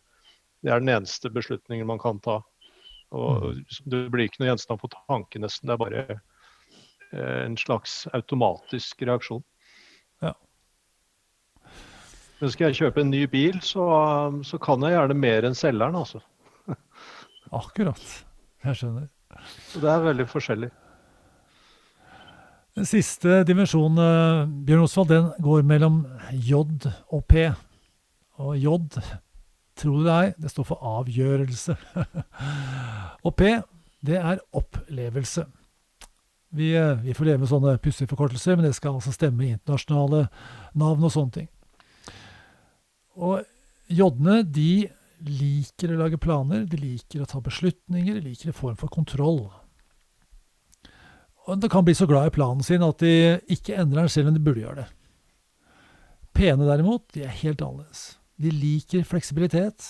det 0.64 0.72
er 0.72 0.80
den 0.80 0.94
eneste 0.94 1.32
beslutningen 1.36 1.90
man 1.90 2.00
kan 2.00 2.24
ta. 2.24 2.38
Og 3.12 3.50
mm. 3.50 3.60
Det 3.92 4.06
blir 4.14 4.30
ikke 4.30 4.40
noe 4.40 4.54
gjenstand 4.54 4.80
for 4.80 4.96
tanke, 4.96 5.44
nesten. 5.44 5.68
Det 5.68 5.76
er 5.76 5.84
bare 5.84 6.06
Eh, 7.14 7.46
en 7.46 7.58
slags 7.58 8.08
automatisk 8.14 9.02
reaksjon. 9.02 9.44
Ja. 10.22 10.34
Men 12.40 12.52
skal 12.52 12.72
jeg 12.72 12.80
kjøpe 12.82 13.04
en 13.04 13.12
ny 13.14 13.24
bil, 13.30 13.60
så, 13.62 13.86
så 14.46 14.60
kan 14.62 14.82
jeg 14.84 14.96
gjerne 14.96 15.18
mer 15.18 15.48
enn 15.48 15.58
selgeren, 15.58 16.00
altså. 16.00 16.24
Akkurat. 17.54 18.02
Jeg 18.64 18.80
skjønner. 18.80 19.10
Så 19.70 19.82
det 19.84 19.92
er 19.92 20.08
veldig 20.08 20.26
forskjellig. 20.30 20.70
Den 22.74 22.88
siste 22.90 23.44
dimensjonen, 23.46 24.00
eh, 24.02 24.48
Bjørn 24.66 24.88
Osvald, 24.88 25.10
den 25.10 25.30
går 25.46 25.62
mellom 25.62 26.08
J 26.32 26.54
og 27.12 27.26
P. 27.30 27.52
Og 28.42 28.58
J, 28.58 28.78
tro 29.78 30.00
det 30.04 30.14
ei, 30.14 30.32
det 30.42 30.50
står 30.50 30.66
for 30.66 30.82
avgjørelse. 30.82 31.76
og 33.26 33.36
P, 33.36 33.52
det 34.02 34.18
er 34.18 34.42
opplevelse. 34.54 35.46
Vi, 36.54 36.74
eh, 36.78 36.98
vi 37.04 37.14
får 37.14 37.26
leve 37.26 37.44
med 37.44 37.50
sånne 37.50 37.78
pussige 37.78 38.10
forkortelser, 38.10 38.58
men 38.58 38.66
det 38.66 38.76
skal 38.76 38.98
altså 38.98 39.14
stemme 39.14 39.46
i 39.46 39.54
internasjonale 39.54 40.28
navn 40.74 41.06
og 41.06 41.14
sånne 41.14 41.38
ting. 41.38 41.50
Og 43.16 43.46
J-ene, 43.90 44.42
de 44.44 44.90
liker 45.28 45.94
å 45.94 46.00
lage 46.02 46.20
planer, 46.22 46.66
de 46.68 46.80
liker 46.80 47.24
å 47.24 47.28
ta 47.30 47.40
beslutninger, 47.44 48.18
de 48.18 48.32
liker 48.32 48.52
en 48.52 48.58
form 48.58 48.80
for 48.80 48.92
kontroll. 48.92 49.46
Og 51.44 51.60
de 51.60 51.70
kan 51.72 51.84
bli 51.86 51.96
så 51.96 52.08
glad 52.08 52.30
i 52.30 52.36
planen 52.36 52.64
sin 52.64 52.84
at 52.86 53.04
de 53.04 53.40
ikke 53.52 53.76
endrer 53.80 54.06
den 54.06 54.12
selv 54.12 54.32
om 54.32 54.36
de 54.36 54.44
burde 54.44 54.64
gjøre 54.64 54.84
det. 54.84 54.90
Pene 56.34 56.68
derimot, 56.68 57.06
de 57.14 57.26
er 57.28 57.40
helt 57.44 57.62
annerledes. 57.62 58.18
De 58.42 58.52
liker 58.52 59.04
fleksibilitet, 59.06 59.86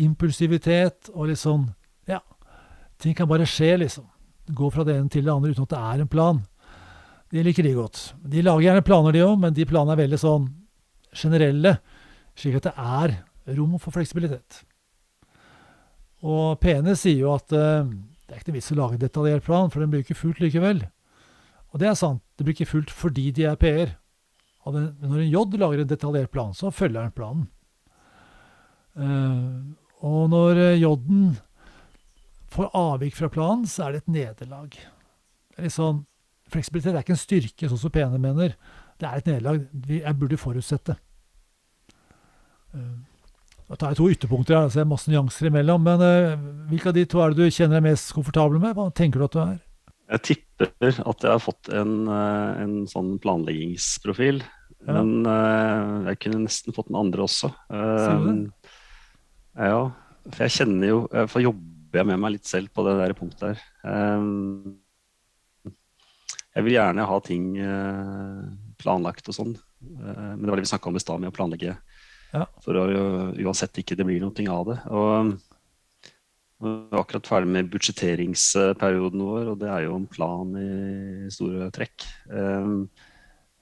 impulsivitet 0.00 1.10
og 1.14 1.30
litt 1.30 1.40
sånn 1.40 1.70
Ja, 2.08 2.20
ting 3.00 3.16
kan 3.16 3.28
bare 3.30 3.48
skje, 3.48 3.74
liksom. 3.80 4.06
Gå 4.52 4.68
fra 4.70 4.84
det 4.84 4.98
ene 4.98 5.08
til 5.08 5.24
det 5.24 5.32
andre 5.32 5.54
uten 5.54 5.64
at 5.64 5.72
det 5.72 5.80
er 5.80 6.02
en 6.02 6.10
plan. 6.10 6.42
De 7.32 7.42
liker 7.42 7.64
de 7.64 7.72
godt. 7.74 8.12
De 8.20 8.44
lager 8.44 8.68
gjerne 8.68 8.84
planer, 8.86 9.16
de 9.16 9.24
òg, 9.24 9.38
men 9.40 9.56
de 9.56 9.66
planene 9.66 9.96
er 9.96 10.04
veldig 10.04 10.20
sånn 10.20 10.50
generelle, 11.14 11.78
slik 12.38 12.60
at 12.60 12.68
det 12.68 12.74
er 12.76 13.16
rom 13.46 13.76
for 13.78 13.94
fleksibilitet. 13.94 14.62
Og 16.24 16.56
P-ene 16.62 16.94
sier 16.96 17.20
jo 17.20 17.34
at 17.34 17.52
uh, 17.52 17.84
det 17.84 18.32
er 18.32 18.40
ikke 18.40 18.52
noe 18.52 18.58
vits 18.58 18.72
å 18.72 18.78
lage 18.78 18.96
en 18.96 19.02
detaljert 19.02 19.44
plan, 19.44 19.70
for 19.72 19.84
den 19.84 19.92
blir 19.92 20.04
ikke 20.04 20.16
fulgt 20.16 20.40
likevel. 20.40 20.80
Og 21.74 21.82
det 21.82 21.90
er 21.90 21.98
sant, 21.98 22.22
det 22.38 22.46
blir 22.46 22.56
ikke 22.56 22.70
fulgt 22.70 22.94
fordi 22.94 23.28
de 23.34 23.48
er 23.50 23.60
PR. 23.60 23.96
Men 24.64 24.94
når 25.02 25.18
en 25.26 25.28
J 25.28 25.42
lager 25.60 25.82
en 25.82 25.90
detaljert 25.90 26.32
plan, 26.32 26.54
så 26.56 26.72
følger 26.72 27.02
den 27.02 27.16
planen. 27.16 27.48
Uh, 28.94 29.74
og 30.04 30.30
når 30.32 30.62
J-en 30.78 31.34
får 32.54 32.70
avvik 32.78 33.16
fra 33.18 33.28
planen, 33.32 33.66
så 33.68 33.88
er 33.88 33.94
det 33.94 34.04
et 34.04 34.12
nederlag. 34.16 34.72
Det 34.72 35.60
er 35.60 35.68
litt 35.68 35.76
sånn, 35.76 36.04
Fleksibilitet 36.52 36.92
er 36.92 37.02
ikke 37.02 37.14
en 37.14 37.18
styrke, 37.18 37.68
sånn 37.70 37.80
som 37.80 37.90
P-ene 37.90 38.18
mener. 38.20 38.52
Det 39.00 39.08
er 39.08 39.18
et 39.18 39.28
nederlag. 39.30 39.62
Jeg 39.88 40.16
burde 40.20 40.38
forutsette. 40.38 40.94
Uh, 42.74 43.00
da 43.64 43.78
tar 43.80 43.94
jeg 43.94 43.98
to 44.00 44.08
ytterpunkter 44.12 44.58
her, 44.58 44.66
så 44.68 44.80
det 44.80 44.82
er 44.84 44.90
masse 44.90 45.10
nyanser 45.10 45.48
imellom. 45.48 45.86
Men 45.86 46.02
uh, 46.04 46.34
hvilke 46.68 46.90
av 46.90 46.98
de 46.98 47.06
to 47.08 47.22
er 47.24 47.32
det 47.32 47.46
du 47.46 47.54
kjenner 47.54 47.78
deg 47.78 47.86
mest 47.86 48.12
komfortabel 48.12 48.60
med? 48.60 48.76
Hva 48.76 48.90
tenker 48.92 49.22
du 49.22 49.26
at 49.26 49.36
du 49.36 49.40
er? 49.40 49.56
Jeg 50.12 50.24
tipper 50.28 51.00
at 51.00 51.24
jeg 51.24 51.32
har 51.32 51.40
fått 51.40 51.70
en, 51.72 51.94
uh, 52.10 52.60
en 52.60 52.74
sånn 52.90 53.14
planleggingsprofil. 53.24 54.42
Ja. 54.84 54.98
Men 54.98 55.24
uh, 55.24 56.10
jeg 56.10 56.20
kunne 56.26 56.42
nesten 56.44 56.76
fått 56.76 56.90
den 56.90 57.00
andre 57.00 57.24
også. 57.24 57.54
Uh. 57.72 58.44
Ja, 59.56 59.80
for 60.26 60.42
jeg 60.42 60.50
kjenner 60.56 60.88
jo 60.88 60.96
For 61.30 61.38
jobber 61.44 62.00
jeg 62.00 62.08
med 62.08 62.18
meg 62.18 62.32
litt 62.34 62.48
selv 62.48 62.72
på 62.74 62.82
det 62.84 62.96
der 62.98 63.14
punktet 63.16 63.54
her. 63.54 63.64
Um, 63.86 64.80
jeg 66.54 66.66
vil 66.66 66.76
gjerne 66.76 67.06
ha 67.06 67.16
ting 67.24 67.46
planlagt 68.78 69.30
og 69.30 69.34
sånn. 69.34 69.54
men 69.80 70.42
det 70.42 70.50
var 70.50 70.60
det 70.60 70.66
vi 70.66 70.70
snakka 70.70 70.90
om 70.90 70.98
i 70.98 71.02
stad, 71.02 71.22
med 71.22 71.32
å 71.32 71.34
planlegge 71.34 71.72
Ja. 72.34 72.48
for 72.64 72.74
å 72.74 72.84
uansett 73.38 73.78
ikke 73.78 73.94
det 73.98 74.06
blir 74.08 74.22
noe 74.22 74.46
av 74.50 74.70
det. 74.70 74.78
Og 74.90 75.34
vi 76.64 76.70
er 76.72 76.98
akkurat 76.98 77.28
ferdig 77.28 77.50
med 77.54 77.70
budsjetteringsperioden 77.72 79.22
vår, 79.22 79.50
og 79.52 79.58
det 79.60 79.70
er 79.70 79.84
jo 79.86 79.98
en 79.98 80.08
plan 80.10 80.54
i 80.58 81.30
store 81.34 81.68
trekk. 81.74 82.06
Um, 82.30 82.88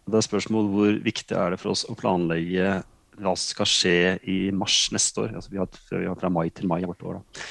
det 0.09 0.19
er 0.19 0.27
spørsmål 0.27 0.71
hvor 0.73 0.99
viktig 1.05 1.37
er 1.39 1.55
det 1.55 1.61
for 1.63 1.75
oss 1.75 1.85
å 1.89 1.97
planlegge 1.99 2.81
hva 3.23 3.35
som 3.37 3.45
skal 3.45 3.69
skje 3.69 3.97
i 4.31 4.39
mars 4.57 4.87
neste 4.95 5.27
år. 5.27 5.37
Altså 5.39 5.53
vi, 5.53 5.61
har, 5.61 6.19
fra 6.19 6.33
mai 6.33 6.49
til 6.55 6.71
mai 6.71 6.81
hvert 6.83 7.05
år. 7.07 7.21
Da. 7.21 7.47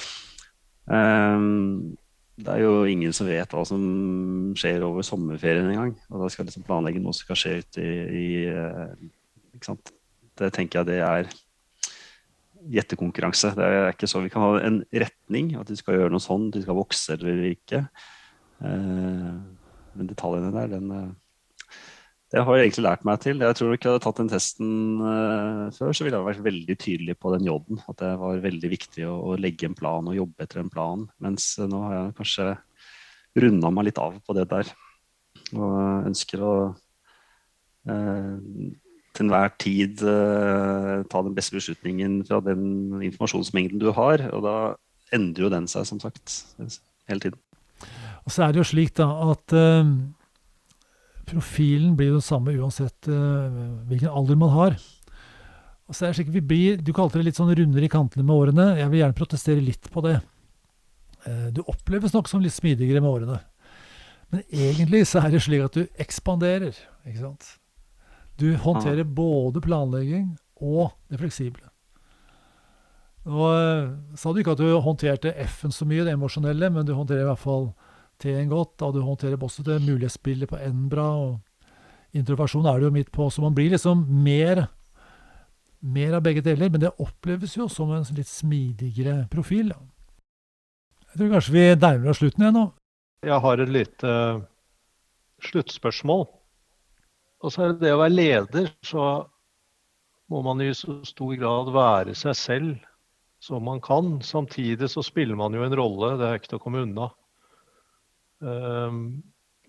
Um, 0.92 1.96
det 2.42 2.56
er 2.56 2.64
jo 2.64 2.86
ingen 2.90 3.14
som 3.14 3.30
vet 3.30 3.54
hva 3.54 3.64
som 3.68 3.82
skjer 4.58 4.84
over 4.88 5.06
sommerferien 5.06 5.70
engang. 5.70 5.94
Og 6.10 6.24
da 6.24 6.30
skal 6.34 6.48
liksom 6.50 6.66
planlegge 6.68 7.02
noe 7.04 7.14
som 7.14 7.28
skal 7.28 7.42
skje 7.44 7.58
ute 7.62 7.86
i, 7.86 8.30
i 8.50 9.64
sant? 9.66 9.94
Det 10.42 10.52
tenker 10.56 10.82
jeg 10.82 10.90
det 10.90 11.00
er 11.06 11.32
gjettekonkurranse. 12.70 13.54
Det 13.58 13.66
er 13.66 13.90
ikke 13.94 14.10
så 14.10 14.22
Vi 14.24 14.30
kan 14.34 14.44
ha 14.44 14.60
en 14.62 14.82
retning, 14.92 15.56
at 15.60 15.70
de 15.70 15.78
skal 15.80 15.98
gjøre 15.98 16.14
noe 16.14 16.24
sånn, 16.24 16.52
de 16.54 16.62
skal 16.64 16.78
vokse 16.78 17.16
eller 17.16 17.44
ikke. 17.52 17.86
Eh, 18.62 19.34
men 19.98 20.10
detaljene 20.10 20.54
der, 20.54 20.70
den 20.72 20.92
eh, 20.96 21.10
Det 22.32 22.44
har 22.46 22.58
jeg 22.58 22.70
egentlig 22.70 22.86
lært 22.86 23.08
meg 23.08 23.24
til. 23.24 23.42
Jeg 23.44 23.58
tror 23.58 23.74
ikke 23.76 23.90
jeg 23.90 23.96
hadde 23.96 24.04
tatt 24.06 24.22
den 24.22 24.32
testen 24.32 24.70
eh, 25.04 25.64
før, 25.76 25.92
så 25.92 26.06
ville 26.06 26.20
jeg 26.20 26.30
vært 26.30 26.46
veldig 26.46 26.78
tydelig 26.80 27.18
på 27.20 27.34
den 27.36 27.48
J-en. 27.50 27.82
At 27.92 28.00
det 28.04 28.14
var 28.22 28.46
veldig 28.46 28.72
viktig 28.72 29.08
å, 29.10 29.34
legge 29.42 29.68
en 29.68 29.78
plan 29.78 30.08
og 30.08 30.18
jobbe 30.18 30.46
etter 30.46 30.62
en 30.62 30.72
plan. 30.72 31.10
Mens 31.24 31.54
nå 31.60 31.82
har 31.88 31.98
jeg 31.98 32.16
kanskje 32.22 32.48
runda 33.42 33.72
meg 33.74 33.90
litt 33.90 34.00
av 34.02 34.16
på 34.24 34.38
det 34.38 34.48
der. 34.52 34.72
Og 35.56 36.08
ønsker 36.08 36.46
å 36.46 36.54
eh, 37.90 38.38
til 39.16 39.28
enhver 39.28 39.52
tid 39.60 40.02
uh, 40.08 41.04
ta 41.12 41.22
den 41.26 41.36
beste 41.36 41.58
beslutningen 41.58 42.22
fra 42.28 42.40
den 42.46 43.02
informasjonsmengden 43.04 43.82
du 43.82 43.92
har. 43.96 44.24
Og 44.32 44.46
da 44.46 44.56
endrer 45.16 45.48
jo 45.48 45.52
den 45.52 45.68
seg, 45.72 45.88
som 45.90 46.00
sagt, 46.04 46.38
hele 47.12 47.24
tiden. 47.26 47.40
Og 48.24 48.32
så 48.32 48.46
er 48.46 48.54
det 48.54 48.62
jo 48.62 48.70
slik 48.72 48.96
da 49.00 49.10
at 49.34 49.56
uh, 49.58 49.92
profilen 51.28 51.98
blir 52.00 52.14
jo 52.14 52.20
den 52.22 52.26
samme 52.26 52.56
uansett 52.56 53.12
uh, 53.12 53.52
hvilken 53.92 54.12
alder 54.12 54.40
man 54.40 54.56
har. 54.56 54.80
Og 55.92 55.98
så 55.98 56.08
er 56.08 56.14
det 56.14 56.22
slik 56.22 56.32
vi 56.32 56.46
blir, 56.46 56.78
Du 56.80 56.94
kalte 56.96 57.20
det 57.20 57.28
litt 57.28 57.40
sånn 57.40 57.52
rundere 57.52 57.88
i 57.88 57.92
kantene 57.92 58.24
med 58.24 58.36
årene. 58.38 58.68
Jeg 58.80 58.92
vil 58.94 59.02
gjerne 59.02 59.18
protestere 59.18 59.64
litt 59.64 59.90
på 59.92 60.04
det. 60.06 60.22
Du 61.52 61.60
oppleves 61.70 62.16
nok 62.16 62.32
som 62.32 62.42
litt 62.42 62.56
smidigere 62.56 63.04
med 63.04 63.12
årene. 63.12 63.42
Men 64.32 64.46
egentlig 64.48 65.04
så 65.10 65.20
er 65.20 65.34
det 65.34 65.44
slik 65.44 65.66
at 65.66 65.76
du 65.76 65.84
ekspanderer. 66.00 66.80
ikke 67.04 67.20
sant? 67.20 67.50
Du 68.42 68.56
håndterer 68.58 69.06
både 69.06 69.62
planlegging 69.62 70.32
og 70.62 70.96
det 71.12 71.20
fleksible. 71.22 71.68
Og 73.30 74.18
sa 74.18 74.32
du 74.34 74.42
ikke 74.42 74.56
at 74.56 74.62
du 74.64 74.72
håndterte 74.82 75.34
F-en 75.46 75.74
så 75.74 75.86
mye, 75.86 76.02
det 76.08 76.16
emosjonelle, 76.16 76.72
men 76.74 76.88
du 76.88 76.96
håndterer 76.98 77.22
i 77.22 77.30
hvert 77.30 77.44
fall 77.44 77.68
T-en 78.22 78.50
godt, 78.50 78.82
og 78.82 78.96
du 78.96 79.04
håndterer 79.06 79.38
også 79.38 79.66
det 79.66 79.78
mulighetsbildet 79.86 80.50
på 80.50 80.58
N 80.58 80.88
bra, 80.90 81.08
og 81.22 82.18
introversjon 82.18 82.66
er 82.70 82.82
det 82.82 82.90
jo 82.90 82.96
midt 82.98 83.14
på, 83.14 83.30
så 83.30 83.46
man 83.46 83.54
blir 83.58 83.70
liksom 83.74 84.04
mer, 84.26 84.66
mer 85.82 86.18
av 86.18 86.26
begge 86.26 86.42
deler, 86.46 86.74
men 86.74 86.82
det 86.82 86.94
oppleves 87.02 87.56
jo 87.58 87.70
som 87.70 87.94
en 87.94 88.06
litt 88.18 88.30
smidigere 88.30 89.28
profil. 89.34 89.70
Jeg 91.12 91.20
tror 91.20 91.34
kanskje 91.36 91.58
vi 91.58 91.66
nærmer 91.76 92.14
oss 92.14 92.22
slutten 92.24 92.46
igjen 92.46 92.58
nå. 92.58 92.68
Jeg 93.22 93.42
har 93.46 93.62
et 93.62 93.70
lite 93.70 94.12
sluttspørsmål. 95.46 96.26
Og 97.42 97.54
så 97.54 97.64
er 97.64 97.74
det 97.74 97.88
det 97.88 97.94
å 97.96 98.02
være 98.02 98.14
leder, 98.14 98.70
så 98.86 99.06
må 100.32 100.42
man 100.46 100.62
i 100.64 100.70
så 100.78 101.00
stor 101.08 101.34
grad 101.40 101.72
være 101.74 102.16
seg 102.18 102.38
selv 102.38 102.88
som 103.42 103.66
man 103.66 103.82
kan. 103.84 104.20
Samtidig 104.24 104.92
så 104.94 105.04
spiller 105.04 105.38
man 105.40 105.58
jo 105.58 105.66
en 105.66 105.76
rolle, 105.78 106.14
det 106.20 106.28
er 106.28 106.40
ikke 106.40 106.54
til 106.54 106.62
å 106.62 106.64
komme 106.64 106.86
unna. 106.86 107.10
Um, 108.42 109.02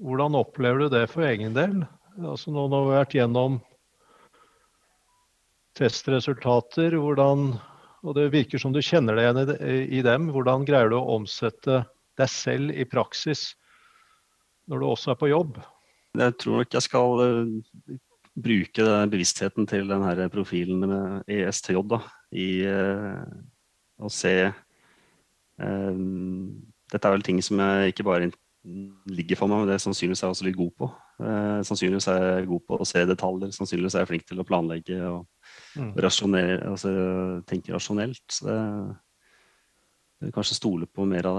hvordan 0.03 0.37
opplever 0.39 0.85
du 0.85 0.93
det 0.93 1.07
for 1.13 1.25
egen 1.27 1.57
del? 1.57 1.83
Altså 2.21 2.53
nå 2.53 2.67
når 2.69 2.85
vi 2.85 2.93
har 2.93 3.03
vært 3.03 3.17
gjennom 3.17 3.59
testresultater, 5.79 6.99
hvordan, 7.01 7.55
og 8.05 8.17
det 8.19 8.29
virker 8.35 8.61
som 8.61 8.75
du 8.75 8.83
kjenner 8.85 9.17
deg 9.17 9.25
igjen 9.25 9.53
i, 9.57 9.77
i 9.99 10.05
dem, 10.05 10.29
hvordan 10.35 10.67
greier 10.69 10.93
du 10.93 10.99
å 11.01 11.17
omsette 11.17 11.83
deg 12.21 12.29
selv 12.29 12.77
i 12.77 12.85
praksis 12.85 13.55
når 14.69 14.83
du 14.83 14.91
også 14.93 15.15
er 15.15 15.21
på 15.23 15.33
jobb? 15.33 15.57
Jeg 16.19 16.35
tror 16.41 16.61
nok 16.61 16.75
jeg 16.77 16.85
skal 16.85 17.23
uh, 17.23 17.97
bruke 18.37 18.89
bevisstheten 19.13 19.67
til 19.69 19.89
den 19.89 20.05
her 20.05 20.29
profilen 20.33 20.85
med 20.85 21.31
ESTJ 21.31 21.81
da, 21.89 22.03
i 22.33 22.49
uh, 22.69 23.23
å 24.03 24.11
se 24.13 24.35
um, 25.57 26.51
Dette 26.93 27.09
er 27.09 27.15
vel 27.15 27.25
ting 27.25 27.39
som 27.45 27.61
jeg 27.63 27.93
ikke 27.95 28.05
bare 28.05 28.33
ligger 29.09 29.39
for 29.41 29.49
meg, 29.49 29.63
men 29.63 29.71
det 29.71 29.79
er 29.79 29.83
sannsynligvis 29.83 30.21
er 30.23 30.29
jeg 30.29 30.35
også 30.37 30.45
litt 30.47 30.59
god 30.59 30.75
på. 30.79 30.89
sannsynligvis 31.67 32.07
er 32.13 32.25
jeg 32.27 32.49
god 32.51 32.61
på 32.69 32.77
å 32.79 32.87
se 32.87 33.05
detaljer, 33.09 33.55
sannsynligvis 33.57 33.97
er 33.97 34.05
jeg 34.05 34.11
flink 34.11 34.27
til 34.29 34.43
å 34.43 34.45
planlegge 34.47 34.99
og, 35.09 35.25
mm. 35.81 35.97
altså, 36.69 36.93
tenke 37.49 37.73
rasjonelt. 37.73 38.23
Så 38.29 38.47
det, 38.47 38.59
kanskje 40.31 40.57
stole 40.59 40.87
på 40.87 41.07
mer 41.09 41.27
av 41.27 41.39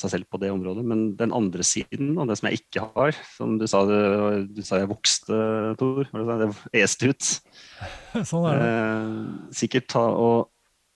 seg 0.00 0.14
selv 0.14 0.28
på 0.30 0.40
det 0.42 0.50
området. 0.54 0.84
Men 0.86 1.04
den 1.18 1.34
andre 1.36 1.66
siden, 1.66 2.14
og 2.18 2.30
det 2.30 2.38
som 2.40 2.48
jeg 2.48 2.62
ikke 2.62 2.86
har, 2.94 3.18
som 3.36 3.58
du 3.60 3.66
sa, 3.70 3.82
du 3.84 4.62
sa 4.64 4.80
jeg 4.80 4.90
vokste, 4.90 5.38
Tor. 5.80 6.08
Det 6.08 6.50
este 6.84 7.12
ut. 7.12 7.30
sånn 8.30 8.48
er 8.50 8.60
det. 8.60 8.68
Eh, 8.70 9.16
sikkert 9.62 9.90
ta 9.94 10.04
og 10.08 10.50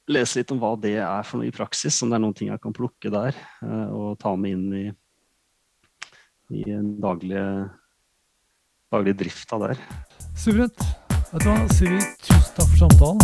lese 0.09 0.41
litt 0.41 0.53
om 0.55 0.61
hva 0.63 0.73
det 0.81 0.97
er 1.03 1.27
for 1.27 1.41
noe 1.41 1.51
i 1.51 1.55
praksis. 1.55 2.01
Om 2.03 2.13
det 2.13 2.19
er 2.19 2.25
noen 2.25 2.39
ting 2.39 2.53
jeg 2.53 2.63
kan 2.63 2.77
plukke 2.77 3.13
der 3.13 3.37
eh, 3.37 3.91
og 3.93 4.17
ta 4.23 4.35
med 4.41 4.57
inn 4.57 4.79
i, 4.79 4.87
i 6.57 6.65
en 6.73 6.95
daglig, 7.03 7.45
daglig 8.95 9.19
drifta 9.21 9.61
der. 9.67 9.85
Suverent. 10.39 10.89
Vet 11.29 11.45
du 11.45 11.51
hva, 11.51 11.59
tusen 11.69 12.01
takk 12.57 12.71
for 12.71 12.79
samtalen. 12.87 13.21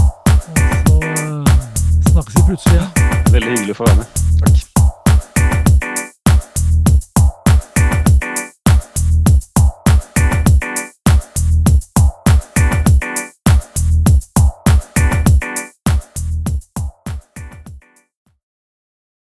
Og 0.93 0.93
så 0.93 0.99
eh, 1.09 1.55
snakkes 2.11 2.35
vi 2.37 2.49
plutselig 2.51 2.83
igjen. 2.83 3.24
Veldig 3.33 3.51
hyggelig 3.55 3.77
å 3.77 3.81
få 3.81 3.89
være 3.89 4.03
med. 4.05 4.24